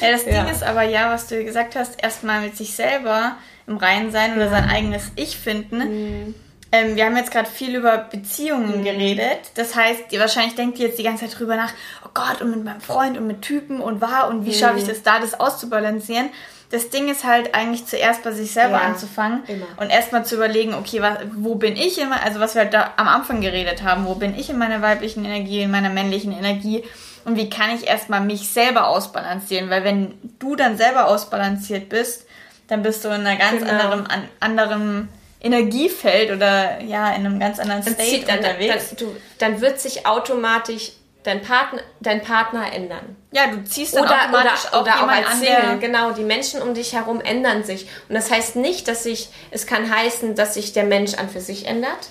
[0.00, 3.36] ja, das Ding ist aber ja, was du gesagt hast, erstmal mit sich selber
[3.66, 5.78] im Reinen sein oder sein eigenes Ich finden.
[5.78, 6.34] Mhm.
[6.72, 8.84] Ähm, wir haben jetzt gerade viel über Beziehungen mhm.
[8.84, 9.52] geredet.
[9.54, 11.72] Das heißt, ihr wahrscheinlich denkt ihr jetzt die ganze Zeit drüber nach,
[12.04, 14.54] oh Gott, und mit meinem Freund und mit Typen und war und wie mhm.
[14.54, 16.30] schaffe ich das da, das auszubalancieren
[16.74, 19.66] das Ding ist halt eigentlich zuerst bei sich selber ja, anzufangen immer.
[19.76, 22.94] und erstmal zu überlegen, okay, was, wo bin ich immer, also was wir halt da
[22.96, 26.82] am Anfang geredet haben, wo bin ich in meiner weiblichen Energie, in meiner männlichen Energie
[27.24, 32.26] und wie kann ich erstmal mich selber ausbalancieren, weil wenn du dann selber ausbalanciert bist,
[32.68, 33.72] dann bist du in einer ganz genau.
[33.72, 35.08] anderen, an, anderen
[35.40, 38.88] Energiefeld oder ja, in einem ganz anderen State dann, unterwegs.
[38.90, 40.92] Dann, du, dann wird sich automatisch
[41.22, 43.16] dein Partner, dein Partner ändern.
[43.32, 45.78] Ja, du ziehst dann oder, automatisch oder, auch, oder auch als Single.
[45.80, 47.88] Genau, die Menschen um dich herum ändern sich.
[48.08, 51.40] Und das heißt nicht, dass sich, es kann heißen, dass sich der Mensch an für
[51.40, 52.10] sich ändert,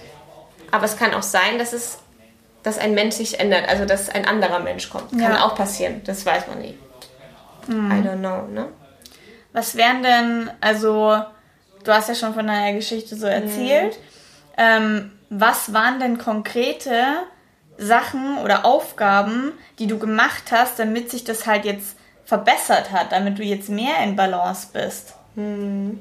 [0.71, 1.99] aber es kann auch sein, dass es,
[2.61, 5.11] dass ein Mensch sich ändert, also dass ein anderer Mensch kommt.
[5.11, 5.45] Kann ja.
[5.45, 6.77] auch passieren, das weiß man nie.
[7.67, 7.91] Hm.
[7.91, 8.67] I don't know, ne?
[9.53, 11.17] Was wären denn, also,
[11.83, 14.01] du hast ja schon von deiner Geschichte so erzählt, hm.
[14.57, 17.03] ähm, was waren denn konkrete
[17.77, 21.95] Sachen oder Aufgaben, die du gemacht hast, damit sich das halt jetzt
[22.25, 25.13] verbessert hat, damit du jetzt mehr in Balance bist?
[25.35, 25.99] Hm.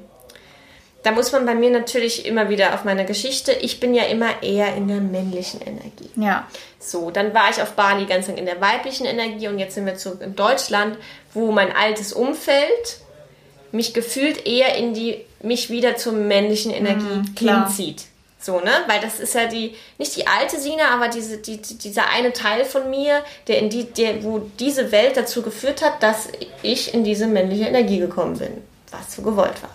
[1.03, 3.51] Da muss man bei mir natürlich immer wieder auf meine Geschichte.
[3.51, 6.09] Ich bin ja immer eher in der männlichen Energie.
[6.15, 6.47] Ja.
[6.79, 9.85] So, dann war ich auf Bali ganz lang in der weiblichen Energie und jetzt sind
[9.85, 10.97] wir zurück in Deutschland,
[11.33, 13.02] wo mein altes Umfeld
[13.73, 18.05] mich gefühlt eher in die, mich wieder zur männlichen Energie mhm, hinzieht.
[18.39, 18.71] So, ne?
[18.87, 22.65] Weil das ist ja die, nicht die alte Sina, aber diese, die, dieser eine Teil
[22.65, 26.27] von mir, der in die, der, wo diese Welt dazu geführt hat, dass
[26.61, 28.51] ich in diese männliche Energie gekommen bin,
[28.91, 29.69] was so gewollt war.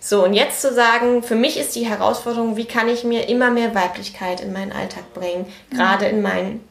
[0.00, 3.50] So, und jetzt zu sagen, für mich ist die Herausforderung, wie kann ich mir immer
[3.50, 5.76] mehr Weiblichkeit in meinen Alltag bringen, mhm.
[5.76, 6.68] gerade in meinen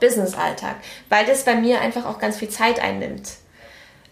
[0.00, 0.76] Business-Alltag,
[1.08, 3.28] weil das bei mir einfach auch ganz viel Zeit einnimmt.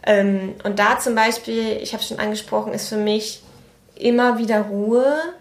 [0.06, 3.42] Ähm, und da zum Beispiel, ich habe schon angesprochen, ist für mich
[3.96, 5.34] immer wieder Ruhe,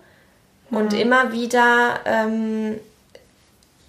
[0.72, 1.00] und mhm.
[1.00, 2.80] immer wieder ähm,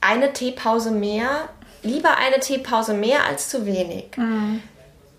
[0.00, 1.48] eine Teepause mehr,
[1.82, 4.16] lieber eine Teepause mehr als zu wenig.
[4.16, 4.62] Mhm.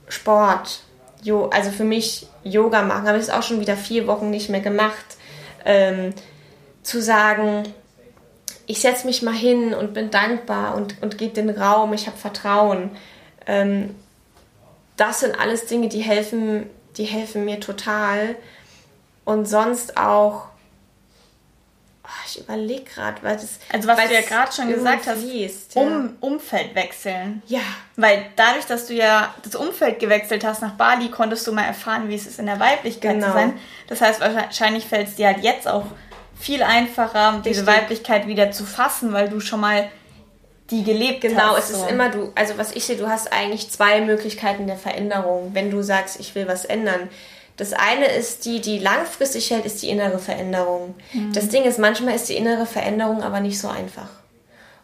[0.08, 0.82] Sport,
[1.22, 4.50] jo, also für mich Yoga machen, habe ich es auch schon wieder vier Wochen nicht
[4.50, 5.18] mehr gemacht.
[5.64, 6.14] Ähm,
[6.84, 7.64] zu sagen,
[8.66, 12.18] ich setze mich mal hin und bin dankbar und, und gebe den Raum, ich habe
[12.18, 12.92] Vertrauen.
[13.46, 13.96] Ähm,
[15.02, 18.36] das sind alles Dinge, die helfen, die helfen mir total.
[19.26, 20.52] Und sonst auch
[22.26, 23.60] ich überlege gerade, weil das.
[23.72, 25.82] Also, was du ja gerade schon gesagt hast, fließt, ja.
[25.82, 27.42] um, Umfeld wechseln.
[27.48, 27.60] Ja.
[27.96, 32.10] Weil dadurch, dass du ja das Umfeld gewechselt hast nach Bali, konntest du mal erfahren,
[32.10, 33.28] wie es ist, in der Weiblichkeit genau.
[33.28, 33.60] zu sein.
[33.88, 35.86] Das heißt, wahrscheinlich fällt es dir halt jetzt auch
[36.40, 37.54] viel einfacher, Richtig.
[37.54, 39.90] diese Weiblichkeit wieder zu fassen, weil du schon mal
[40.72, 41.68] die gelebt genau, hast.
[41.68, 44.78] Genau, es ist immer du, also was ich sehe, du hast eigentlich zwei Möglichkeiten der
[44.78, 47.10] Veränderung, wenn du sagst, ich will was ändern.
[47.58, 50.96] Das eine ist die, die langfristig hält, ist die innere Veränderung.
[51.14, 51.34] Mhm.
[51.34, 54.10] Das Ding ist, manchmal ist die innere Veränderung aber nicht so einfach.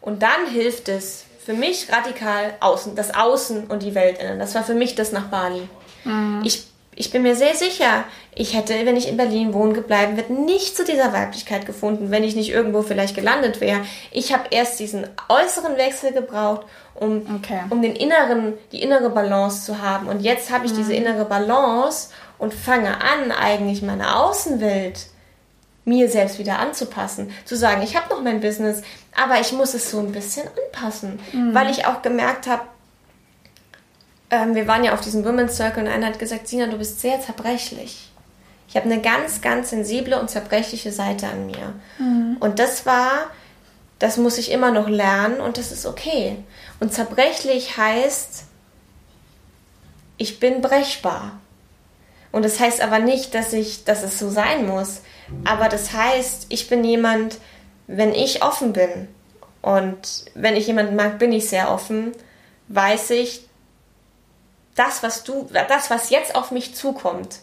[0.01, 4.37] Und dann hilft es für mich radikal außen, das Außen und die Welt ändern.
[4.37, 5.67] Das war für mich das nach Bali.
[6.03, 6.41] Mhm.
[6.43, 6.65] Ich
[6.97, 10.75] ich bin mir sehr sicher, ich hätte, wenn ich in Berlin wohnen gebleiben wäre, nicht
[10.75, 13.81] zu dieser Weiblichkeit gefunden, wenn ich nicht irgendwo vielleicht gelandet wäre.
[14.11, 17.61] Ich habe erst diesen äußeren Wechsel gebraucht, um, okay.
[17.69, 20.07] um den inneren, die innere Balance zu haben.
[20.07, 20.77] Und jetzt habe ich mhm.
[20.77, 25.07] diese innere Balance und fange an, eigentlich meine Außenwelt
[25.85, 27.31] mir selbst wieder anzupassen.
[27.45, 28.81] Zu sagen, ich habe noch mein Business,
[29.15, 31.53] aber ich muss es so ein bisschen anpassen, mhm.
[31.53, 32.63] weil ich auch gemerkt habe,
[34.29, 36.99] ähm, wir waren ja auf diesem Women's Circle und einer hat gesagt, Sina, du bist
[36.99, 38.11] sehr zerbrechlich.
[38.67, 41.73] Ich habe eine ganz, ganz sensible und zerbrechliche Seite an mir.
[41.99, 42.37] Mhm.
[42.39, 43.31] Und das war,
[43.99, 46.37] das muss ich immer noch lernen und das ist okay.
[46.79, 48.43] Und zerbrechlich heißt,
[50.17, 51.39] ich bin brechbar.
[52.33, 55.01] Und das heißt aber nicht, dass ich, dass es so sein muss.
[55.45, 57.37] Aber das heißt, ich bin jemand,
[57.87, 59.07] wenn ich offen bin
[59.61, 62.11] und wenn ich jemanden mag, bin ich sehr offen,
[62.67, 63.46] weiß ich,
[64.77, 67.39] das, was du, das, was jetzt auf mich zukommt,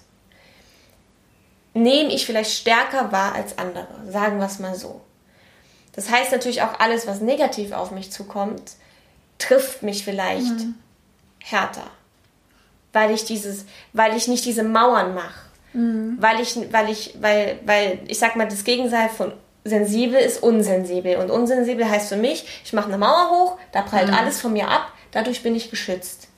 [1.75, 3.89] nehme ich vielleicht stärker wahr als andere.
[4.09, 5.01] Sagen wir es mal so.
[5.93, 8.63] Das heißt natürlich auch, alles, was negativ auf mich zukommt,
[9.39, 10.77] trifft mich vielleicht mhm.
[11.41, 11.89] härter.
[12.93, 15.41] Weil ich dieses, weil ich nicht diese Mauern mache.
[15.73, 16.17] Mhm.
[16.21, 19.33] Weil ich, weil ich, weil, weil, ich sag mal, das Gegenteil von
[19.65, 21.17] sensibel ist unsensibel.
[21.17, 24.15] Und unsensibel heißt für mich, ich mache eine Mauer hoch, da prallt mhm.
[24.15, 26.29] alles von mir ab, dadurch bin ich geschützt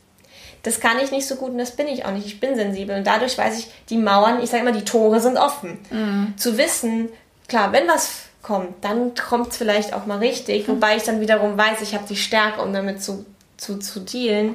[0.67, 2.27] das kann ich nicht so gut und das bin ich auch nicht.
[2.27, 5.37] Ich bin sensibel und dadurch weiß ich, die Mauern, ich sage immer, die Tore sind
[5.37, 5.79] offen.
[5.91, 6.35] Mhm.
[6.37, 7.09] Zu wissen,
[7.47, 10.73] klar, wenn was kommt, dann kommt es vielleicht auch mal richtig, mhm.
[10.73, 13.25] wobei ich dann wiederum weiß, ich habe die Stärke, um damit zu,
[13.57, 14.55] zu, zu dealen.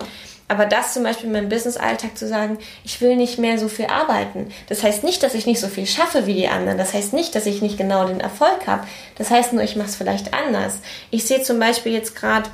[0.50, 3.86] Aber das zum Beispiel in meinem Business-Alltag zu sagen, ich will nicht mehr so viel
[3.86, 4.52] arbeiten.
[4.68, 6.78] Das heißt nicht, dass ich nicht so viel schaffe wie die anderen.
[6.78, 8.86] Das heißt nicht, dass ich nicht genau den Erfolg habe.
[9.18, 10.80] Das heißt nur, ich mache es vielleicht anders.
[11.10, 12.50] Ich sehe zum Beispiel jetzt gerade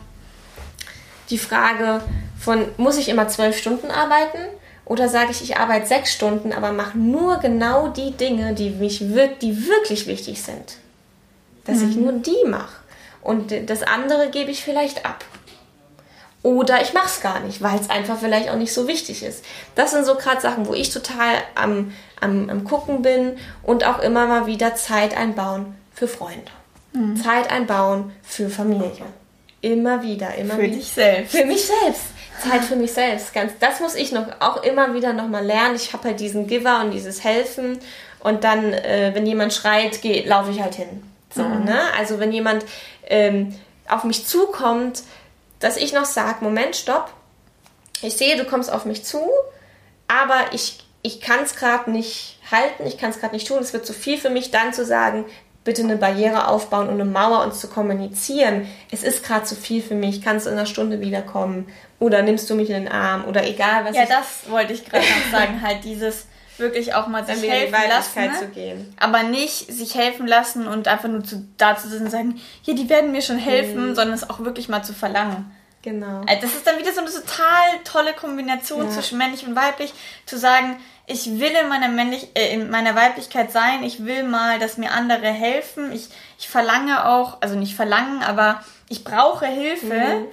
[1.32, 2.02] die Frage
[2.48, 4.38] von, muss ich immer zwölf Stunden arbeiten?
[4.86, 9.14] Oder sage ich, ich arbeite sechs Stunden, aber mache nur genau die Dinge, die, mich
[9.14, 10.78] wirk die wirklich wichtig sind.
[11.66, 11.90] Dass mhm.
[11.90, 12.78] ich nur die mache.
[13.22, 15.26] Und das andere gebe ich vielleicht ab.
[16.42, 19.44] Oder ich mache es gar nicht, weil es einfach vielleicht auch nicht so wichtig ist.
[19.76, 21.92] Das sind so gerade Sachen, wo ich total am,
[22.22, 26.52] am, am Gucken bin und auch immer mal wieder Zeit einbauen für Freunde.
[26.94, 27.22] Mhm.
[27.22, 29.04] Zeit einbauen für Familie.
[29.60, 30.74] Immer wieder, immer für wieder.
[30.74, 31.32] Für dich selbst.
[31.36, 32.04] Für mich selbst.
[32.42, 33.34] Zeit für mich selbst.
[33.34, 35.76] Ganz, das muss ich noch auch immer wieder nochmal lernen.
[35.76, 37.80] Ich habe halt diesen Giver und dieses Helfen.
[38.20, 41.04] Und dann, äh, wenn jemand schreit, laufe ich halt hin.
[41.34, 41.66] So, mhm.
[41.66, 41.80] ne?
[41.98, 42.66] Also wenn jemand
[43.08, 43.56] ähm,
[43.88, 45.04] auf mich zukommt,
[45.60, 47.12] dass ich noch sage, Moment, stopp.
[48.02, 49.22] Ich sehe, du kommst auf mich zu,
[50.08, 53.58] aber ich, ich kann es gerade nicht halten, ich kann es gerade nicht tun.
[53.60, 55.26] Es wird zu viel für mich, dann zu sagen,
[55.68, 58.66] bitte eine Barriere aufbauen und eine Mauer uns zu kommunizieren.
[58.90, 61.68] Es ist gerade zu viel für mich, kannst du in einer Stunde wiederkommen
[62.00, 63.94] oder nimmst du mich in den Arm oder egal was.
[63.94, 66.26] Ja, das wollte ich gerade noch sagen, halt dieses
[66.58, 68.32] wirklich auch mal sich helfen lassen, ne?
[68.40, 68.96] zu gehen.
[68.98, 72.74] aber nicht sich helfen lassen und einfach nur zu, da zu sitzen und sagen, hier,
[72.74, 73.96] die werden mir schon helfen, mhm.
[73.96, 75.52] sondern es auch wirklich mal zu verlangen.
[75.82, 76.22] Genau.
[76.28, 78.92] Also das ist dann wieder so eine total tolle Kombination ja.
[78.92, 79.94] zwischen männlich und weiblich,
[80.26, 80.78] zu sagen,
[81.10, 84.92] ich will in meiner, männlich, äh, in meiner Weiblichkeit sein, ich will mal, dass mir
[84.92, 90.26] andere helfen, ich, ich verlange auch, also nicht verlangen, aber ich brauche Hilfe mhm.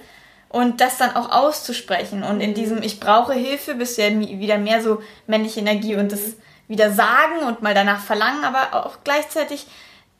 [0.49, 2.23] und das dann auch auszusprechen.
[2.23, 2.55] Und in mhm.
[2.55, 6.33] diesem Ich brauche Hilfe bist du ja wieder mehr so männliche Energie und das
[6.67, 9.67] wieder sagen und mal danach verlangen, aber auch gleichzeitig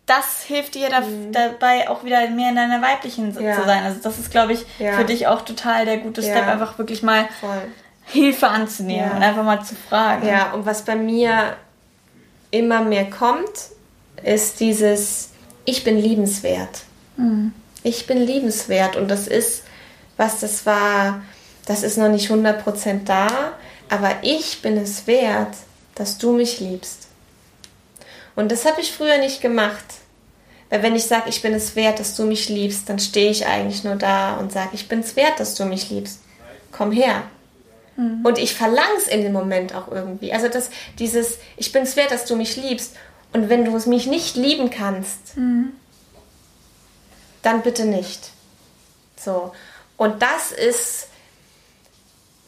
[0.05, 1.31] das hilft dir da, mhm.
[1.31, 3.55] dabei auch wieder mehr in deiner weiblichen ja.
[3.55, 3.83] zu sein.
[3.83, 4.93] Also das ist, glaube ich, ja.
[4.93, 7.63] für dich auch total der gute Step, einfach wirklich mal Voll.
[8.05, 9.15] Hilfe anzunehmen ja.
[9.15, 10.27] und einfach mal zu fragen.
[10.27, 11.55] Ja, und was bei mir
[12.51, 13.49] immer mehr kommt,
[14.23, 15.31] ist dieses
[15.65, 16.83] Ich bin liebenswert.
[17.17, 17.53] Mhm.
[17.83, 19.63] Ich bin liebenswert und das ist,
[20.17, 21.21] was das war,
[21.65, 23.27] das ist noch nicht 100% da,
[23.89, 25.55] aber ich bin es wert,
[25.95, 27.07] dass du mich liebst.
[28.35, 29.85] Und das habe ich früher nicht gemacht.
[30.69, 33.45] Weil wenn ich sage, ich bin es wert, dass du mich liebst, dann stehe ich
[33.45, 36.19] eigentlich nur da und sage, ich bin es wert, dass du mich liebst.
[36.71, 37.23] Komm her.
[37.95, 38.25] Mhm.
[38.25, 40.33] Und ich verlange es in dem Moment auch irgendwie.
[40.33, 40.69] Also das,
[40.99, 42.95] dieses, ich bin es wert, dass du mich liebst.
[43.33, 45.73] Und wenn du es mich nicht lieben kannst, mhm.
[47.41, 48.31] dann bitte nicht.
[49.17, 49.53] So.
[49.97, 51.07] Und das ist,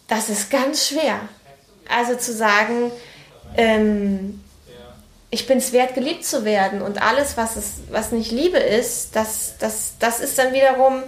[0.08, 1.20] das ist ganz schwer.
[1.90, 2.92] Also zu sagen,
[3.56, 4.42] ähm,
[5.30, 6.82] ich bin es wert, geliebt zu werden.
[6.82, 11.04] Und alles, was, es, was nicht Liebe ist, das, das, das ist dann wiederum,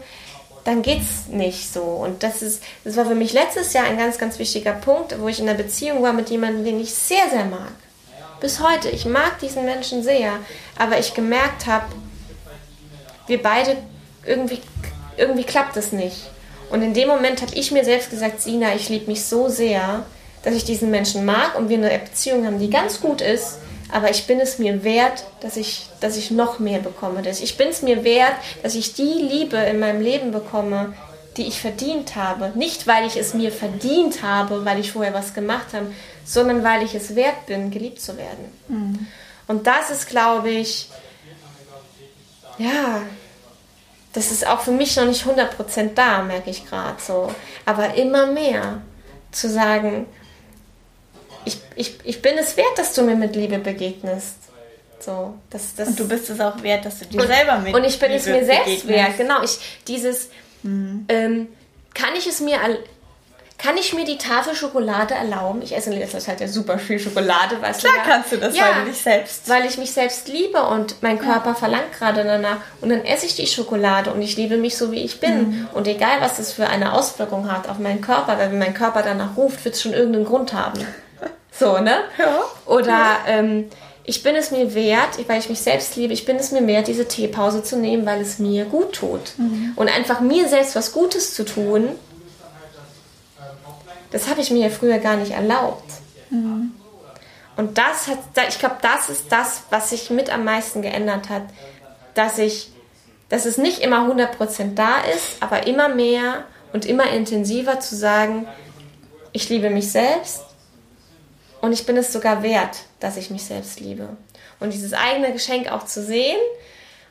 [0.64, 1.82] dann geht es nicht so.
[1.82, 5.28] Und das ist, das war für mich letztes Jahr ein ganz, ganz wichtiger Punkt, wo
[5.28, 7.72] ich in einer Beziehung war mit jemandem, den ich sehr, sehr mag.
[8.40, 8.90] Bis heute.
[8.90, 10.34] Ich mag diesen Menschen sehr.
[10.78, 11.86] Aber ich gemerkt habe,
[13.28, 13.78] wir beide
[14.26, 14.62] irgendwie,
[15.18, 16.30] irgendwie klappt es nicht.
[16.70, 20.06] Und in dem Moment habe ich mir selbst gesagt, Sina, ich liebe mich so sehr,
[20.44, 23.58] dass ich diesen Menschen mag und wir eine Beziehung haben, die ganz gut ist
[23.92, 27.22] aber ich bin es mir wert, dass ich, dass ich noch mehr bekomme.
[27.28, 30.94] Ich bin es mir wert, dass ich die Liebe in meinem Leben bekomme,
[31.38, 32.52] die ich verdient habe.
[32.56, 35.92] Nicht, weil ich es mir verdient habe, weil ich vorher was gemacht habe,
[36.26, 38.52] sondern weil ich es wert bin, geliebt zu werden.
[38.68, 39.08] Mhm.
[39.48, 40.90] Und das ist, glaube ich,
[42.60, 43.02] ja,
[44.14, 47.34] das ist auch für mich noch nicht 100% da, merke ich gerade so.
[47.66, 48.82] Aber immer mehr
[49.32, 50.06] zu sagen,
[51.50, 54.36] ich, ich, ich bin es wert, dass du mir mit Liebe begegnest.
[55.00, 57.74] So, das, das und du bist es auch wert, dass du dir und, selber mit
[57.74, 58.88] Und ich bin Liebe es mir selbst begegnest.
[58.90, 59.44] wert, genau.
[59.44, 60.30] Ich, dieses,
[60.62, 61.06] mhm.
[61.08, 61.48] ähm,
[61.94, 62.58] kann ich es mir,
[63.58, 65.62] kann ich mir die Tafel Schokolade erlauben?
[65.62, 68.02] Ich esse in letzter Zeit ja super viel Schokolade, weißt Klar du?
[68.02, 69.50] Klar kannst du das, ja, weil du dich selbst...
[69.50, 72.58] Weil ich mich selbst liebe und mein Körper verlangt gerade danach.
[72.82, 75.50] Und dann esse ich die Schokolade und ich liebe mich so, wie ich bin.
[75.50, 75.68] Mhm.
[75.74, 79.02] Und egal, was das für eine Auswirkung hat auf meinen Körper, weil wenn mein Körper
[79.02, 80.80] danach ruft, wird es schon irgendeinen Grund haben.
[81.60, 82.06] So, ne?
[82.18, 82.42] Ja.
[82.66, 83.18] Oder ja.
[83.28, 83.70] Ähm,
[84.06, 86.88] ich bin es mir wert, weil ich mich selbst liebe, ich bin es mir wert,
[86.88, 89.38] diese Teepause zu nehmen, weil es mir gut tut.
[89.38, 89.74] Mhm.
[89.76, 91.90] Und einfach mir selbst was Gutes zu tun,
[94.12, 95.92] das habe ich mir ja früher gar nicht erlaubt.
[96.32, 96.72] Mhm.
[97.56, 101.44] Und das hat, ich glaube, das ist das, was sich mit am meisten geändert hat,
[102.16, 102.72] dass ich,
[103.28, 108.48] dass es nicht immer 100% da ist, aber immer mehr und immer intensiver zu sagen,
[109.34, 110.42] ich liebe mich selbst,
[111.62, 114.10] und ich bin es sogar wert, dass ich mich selbst liebe.
[114.60, 116.40] Und dieses eigene Geschenk auch zu sehen.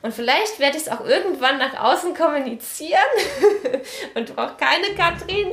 [0.03, 3.01] Und vielleicht werde ich es auch irgendwann nach außen kommunizieren.
[4.15, 5.49] und brauche keine Katrin,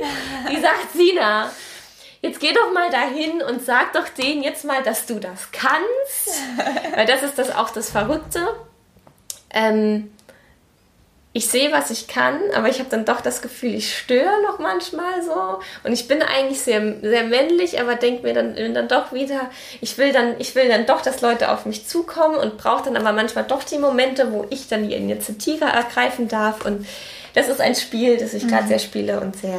[0.50, 1.50] die sagt, Sina,
[2.22, 6.42] jetzt geh doch mal dahin und sag doch denen jetzt mal, dass du das kannst.
[6.94, 8.46] Weil das ist das auch das Verrückte.
[9.50, 10.12] Ähm,
[11.36, 14.58] ich sehe, was ich kann, aber ich habe dann doch das Gefühl, ich störe noch
[14.58, 15.60] manchmal so.
[15.84, 19.50] Und ich bin eigentlich sehr, sehr männlich, aber denke mir dann, dann doch wieder,
[19.82, 22.96] ich will dann, ich will dann doch, dass Leute auf mich zukommen und brauche dann
[22.96, 26.64] aber manchmal doch die Momente, wo ich dann die Initiative ergreifen darf.
[26.64, 26.86] Und
[27.34, 28.48] das ist ein Spiel, das ich mhm.
[28.48, 29.58] gerade sehr spiele und sehr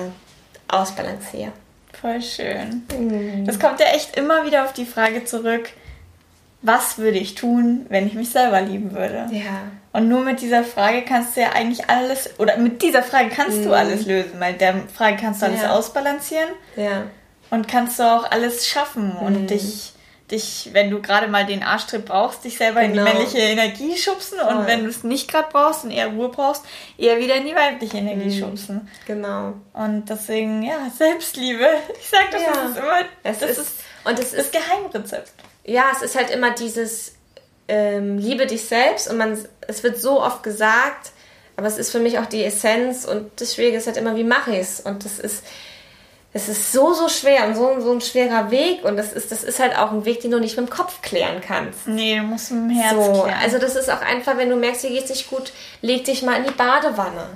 [0.67, 1.51] ausbalanciere.
[2.01, 2.88] Voll schön.
[2.97, 3.45] Mhm.
[3.45, 5.69] Das kommt ja echt immer wieder auf die Frage zurück,
[6.61, 9.27] was würde ich tun, wenn ich mich selber lieben würde?
[9.31, 9.71] Ja.
[9.93, 13.59] Und nur mit dieser Frage kannst du ja eigentlich alles, oder mit dieser Frage kannst
[13.59, 13.63] mhm.
[13.65, 15.71] du alles lösen, weil der Frage kannst du alles ja.
[15.71, 16.49] ausbalancieren.
[16.75, 17.03] Ja.
[17.49, 19.25] Und kannst du auch alles schaffen mhm.
[19.25, 19.93] und dich,
[20.31, 22.85] dich, wenn du gerade mal den Arschtritt brauchst, dich selber genau.
[22.85, 23.13] in die genau.
[23.13, 24.53] männliche Energie schubsen Voll.
[24.53, 26.63] und wenn du es nicht gerade brauchst und eher Ruhe brauchst,
[26.97, 28.39] eher wieder in die weibliche Energie mhm.
[28.39, 28.89] schubsen.
[29.05, 29.53] Genau.
[29.73, 31.65] Und deswegen, ja, Selbstliebe.
[32.01, 32.51] Ich sag das, ja.
[32.51, 35.31] das ist immer, es das ist, ist, und es ist das Geheimrezept
[35.68, 37.13] ja, es ist halt immer dieses
[37.68, 39.38] ähm, Liebe dich selbst und man,
[39.68, 41.11] es wird so oft gesagt,
[41.57, 44.24] aber es ist für mich auch die Essenz und das Schwierige ist halt immer, wie
[44.24, 44.80] mache ich es?
[44.80, 45.43] Und das ist,
[46.32, 49.43] es ist so, so schwer und so, so ein schwerer Weg und das ist, das
[49.43, 51.88] ist halt auch ein Weg, den du nicht mit dem Kopf klären kannst.
[51.88, 53.39] Nee, du musst mit dem Herz so, klären.
[53.41, 55.51] Also das ist auch einfach, wenn du merkst, dir geht's nicht gut,
[55.82, 57.28] leg dich mal in die Badewanne.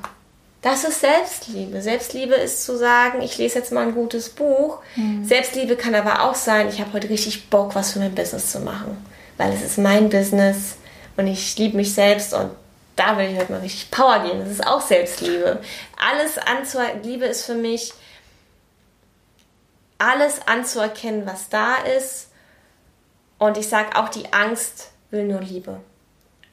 [0.62, 1.82] Das ist Selbstliebe.
[1.82, 4.80] Selbstliebe ist zu sagen, ich lese jetzt mal ein gutes Buch.
[4.96, 5.26] Mhm.
[5.26, 8.60] Selbstliebe kann aber auch sein, ich habe heute richtig Bock, was für mein Business zu
[8.60, 9.04] machen.
[9.38, 10.76] Weil es ist mein Business
[11.18, 12.52] und ich liebe mich selbst und
[12.96, 14.40] da will ich heute mal richtig Power geben.
[14.40, 15.62] Das ist auch Selbstliebe.
[15.98, 17.94] Alles anzuerkennen, Liebe ist für mich
[19.98, 22.30] alles anzuerkennen, was da ist.
[23.40, 25.80] Und ich sage auch, die Angst will nur Liebe.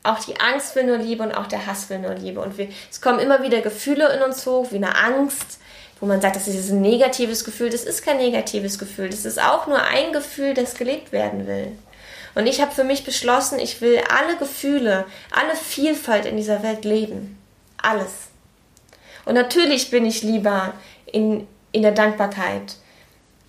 [0.09, 2.41] Auch die Angst will nur Liebe und auch der Hass will nur Liebe.
[2.41, 5.59] Und wir, es kommen immer wieder Gefühle in uns hoch, wie eine Angst,
[6.01, 7.69] wo man sagt, das ist ein negatives Gefühl.
[7.69, 9.11] Das ist kein negatives Gefühl.
[9.11, 11.77] Das ist auch nur ein Gefühl, das gelebt werden will.
[12.35, 16.87] Und ich habe für mich beschlossen, ich will alle Gefühle, alle Vielfalt in dieser Welt
[16.87, 17.37] leben.
[17.77, 18.29] Alles.
[19.27, 20.73] Und natürlich bin ich lieber
[21.05, 22.77] in, in der Dankbarkeit.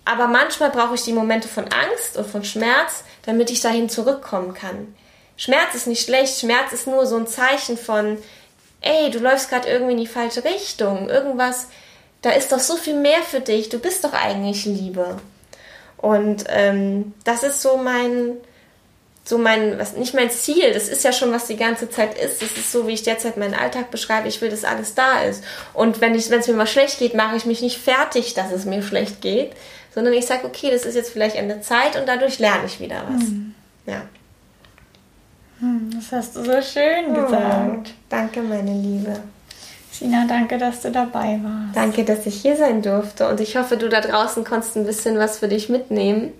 [0.04, 4.52] Aber manchmal brauche ich die Momente von Angst und von Schmerz, damit ich dahin zurückkommen
[4.52, 4.94] kann.
[5.40, 8.18] Schmerz ist nicht schlecht, Schmerz ist nur so ein Zeichen von,
[8.82, 11.68] ey, du läufst gerade irgendwie in die falsche Richtung, irgendwas,
[12.20, 15.16] da ist doch so viel mehr für dich, du bist doch eigentlich Liebe.
[15.96, 18.36] Und ähm, das ist so mein,
[19.24, 22.42] so mein, was nicht mein Ziel, das ist ja schon, was die ganze Zeit ist.
[22.42, 24.28] Das ist so, wie ich derzeit meinen Alltag beschreibe.
[24.28, 25.42] Ich will, dass alles da ist.
[25.72, 28.82] Und wenn es mir mal schlecht geht, mache ich mich nicht fertig, dass es mir
[28.82, 29.52] schlecht geht,
[29.94, 33.06] sondern ich sage, okay, das ist jetzt vielleicht eine Zeit und dadurch lerne ich wieder
[33.08, 33.22] was.
[33.22, 33.54] Mhm.
[33.86, 34.02] Ja.
[35.60, 37.88] Hm, das hast du so schön gesagt.
[37.88, 39.20] Oh, danke, meine Liebe.
[39.92, 41.76] Sina, danke, dass du dabei warst.
[41.76, 43.28] Danke, dass ich hier sein durfte.
[43.28, 46.32] Und ich hoffe, du da draußen konntest ein bisschen was für dich mitnehmen.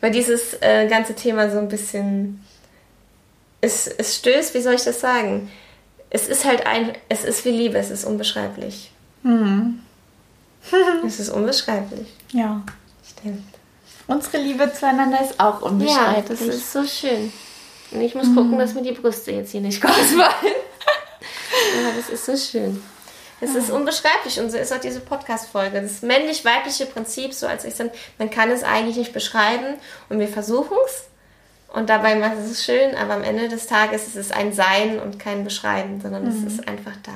[0.00, 2.44] Weil dieses äh, ganze Thema so ein bisschen.
[3.60, 5.50] Es, es stößt, wie soll ich das sagen?
[6.10, 6.92] Es ist halt ein.
[7.08, 8.90] Es ist wie Liebe, es ist unbeschreiblich.
[9.22, 9.80] Mhm.
[11.06, 12.08] es ist unbeschreiblich.
[12.32, 12.62] Ja.
[13.08, 13.44] Stimmt.
[14.06, 16.40] Unsere Liebe zueinander ist auch unbeschreiblich.
[16.40, 17.32] Ja, das ist so schön.
[17.90, 18.36] Und ich muss mhm.
[18.36, 20.20] gucken, dass mir die Brüste jetzt hier nicht rausfallen.
[21.78, 22.82] Aber das ist so schön.
[23.40, 25.80] Es ist unbeschreiblich und so ist auch diese Podcast-Folge.
[25.80, 29.74] Das männlich-weibliche Prinzip, so als ich dann, man kann es eigentlich nicht beschreiben
[30.08, 31.04] und wir versuchen es.
[31.68, 35.18] Und dabei macht es schön, aber am Ende des Tages ist es ein Sein und
[35.18, 36.46] kein Beschreiben, sondern mhm.
[36.46, 37.12] es ist einfach da.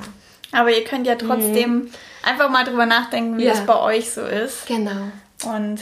[0.57, 1.91] Aber ihr könnt ja trotzdem mhm.
[2.21, 3.53] einfach mal drüber nachdenken, wie ja.
[3.53, 4.67] das bei euch so ist.
[4.67, 5.11] Genau.
[5.43, 5.79] Und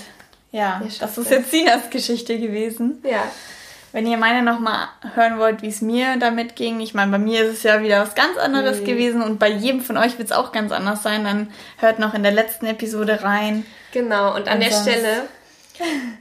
[0.51, 3.03] ja, das ist jetzt Sinas Geschichte gewesen.
[3.03, 3.23] Ja.
[3.91, 7.43] Wenn ihr meine nochmal hören wollt, wie es mir damit ging, ich meine, bei mir
[7.43, 8.85] ist es ja wieder was ganz anderes mhm.
[8.85, 12.13] gewesen und bei jedem von euch wird es auch ganz anders sein, dann hört noch
[12.13, 13.65] in der letzten Episode rein.
[13.91, 15.27] Genau, und an und der Stelle,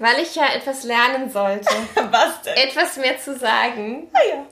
[0.01, 1.68] weil ich ja etwas lernen sollte,
[2.11, 2.57] was denn?
[2.57, 4.09] etwas mehr zu sagen.
[4.12, 4.45] Ah, ja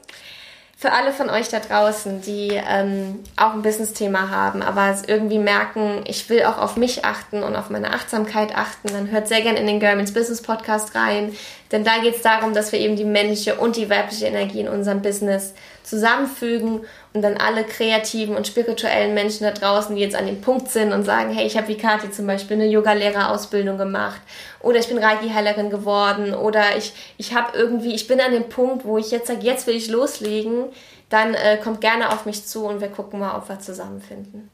[0.80, 6.04] für alle von euch da draußen, die ähm, auch ein Business-Thema haben, aber irgendwie merken,
[6.06, 9.58] ich will auch auf mich achten und auf meine Achtsamkeit achten, dann hört sehr gerne
[9.58, 11.34] in den Girl Business Podcast rein.
[11.72, 14.68] Denn da geht es darum, dass wir eben die männliche und die weibliche Energie in
[14.68, 15.52] unserem Business
[15.88, 20.70] zusammenfügen und dann alle kreativen und spirituellen Menschen da draußen, die jetzt an dem Punkt
[20.70, 24.20] sind und sagen, hey, ich habe wie Kathi zum Beispiel eine Yoga-Lehrerausbildung gemacht
[24.60, 28.84] oder ich bin Reiki-Heilerin geworden oder ich, ich habe irgendwie, ich bin an dem Punkt,
[28.84, 30.66] wo ich jetzt sage, jetzt will ich loslegen,
[31.08, 34.50] dann äh, kommt gerne auf mich zu und wir gucken mal, ob wir zusammenfinden.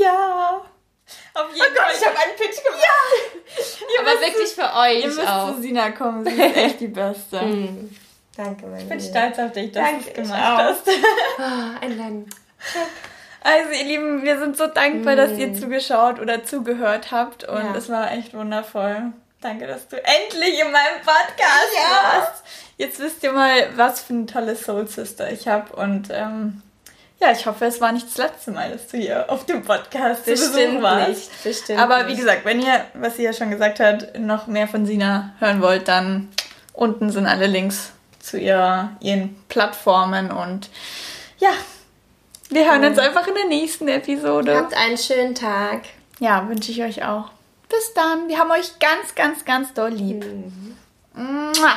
[0.00, 0.62] Ja.
[1.34, 1.94] Auf jeden oh Gott, Fall.
[1.98, 2.82] ich habe einen Pitch gemacht.
[2.82, 4.00] Ja.
[4.00, 5.54] Aber wirklich für euch ihr müsst auch.
[5.54, 6.24] zu Sina kommen.
[6.24, 7.42] Sie ist echt die Beste.
[7.42, 7.96] mm.
[8.36, 10.88] Danke, meine Ich bin stolz auf dich, dass du es gemacht hast.
[10.88, 12.34] oh, ein Land.
[13.42, 15.16] Also, ihr Lieben, wir sind so dankbar, mm.
[15.16, 15.54] dass ihr mm.
[15.56, 17.44] zugeschaut oder zugehört habt.
[17.44, 17.74] Und ja.
[17.76, 19.12] es war echt wundervoll.
[19.40, 22.20] Danke, dass du endlich in meinem Podcast ja.
[22.20, 22.44] warst.
[22.78, 25.74] Jetzt wisst ihr mal, was für eine tolle Soul Sister ich habe.
[25.74, 26.62] Und ähm,
[27.20, 30.24] ja, ich hoffe, es war nicht das letzte Mal, dass du hier auf dem Podcast
[30.24, 31.08] bestimmt warst.
[31.08, 34.68] Nicht, bestimmt Aber wie gesagt, wenn ihr, was sie ja schon gesagt hat, noch mehr
[34.68, 36.28] von Sina hören wollt, dann
[36.72, 37.92] unten sind alle Links
[38.32, 40.70] zu ihrer, ihren Plattformen und
[41.38, 41.50] ja,
[42.48, 44.56] wir hören uns einfach in der nächsten Episode.
[44.56, 45.82] Habt einen schönen Tag.
[46.18, 47.30] Ja, wünsche ich euch auch.
[47.68, 48.28] Bis dann.
[48.28, 50.24] Wir haben euch ganz, ganz, ganz doll lieb.
[50.24, 50.76] Mhm.
[51.14, 51.74] Mua.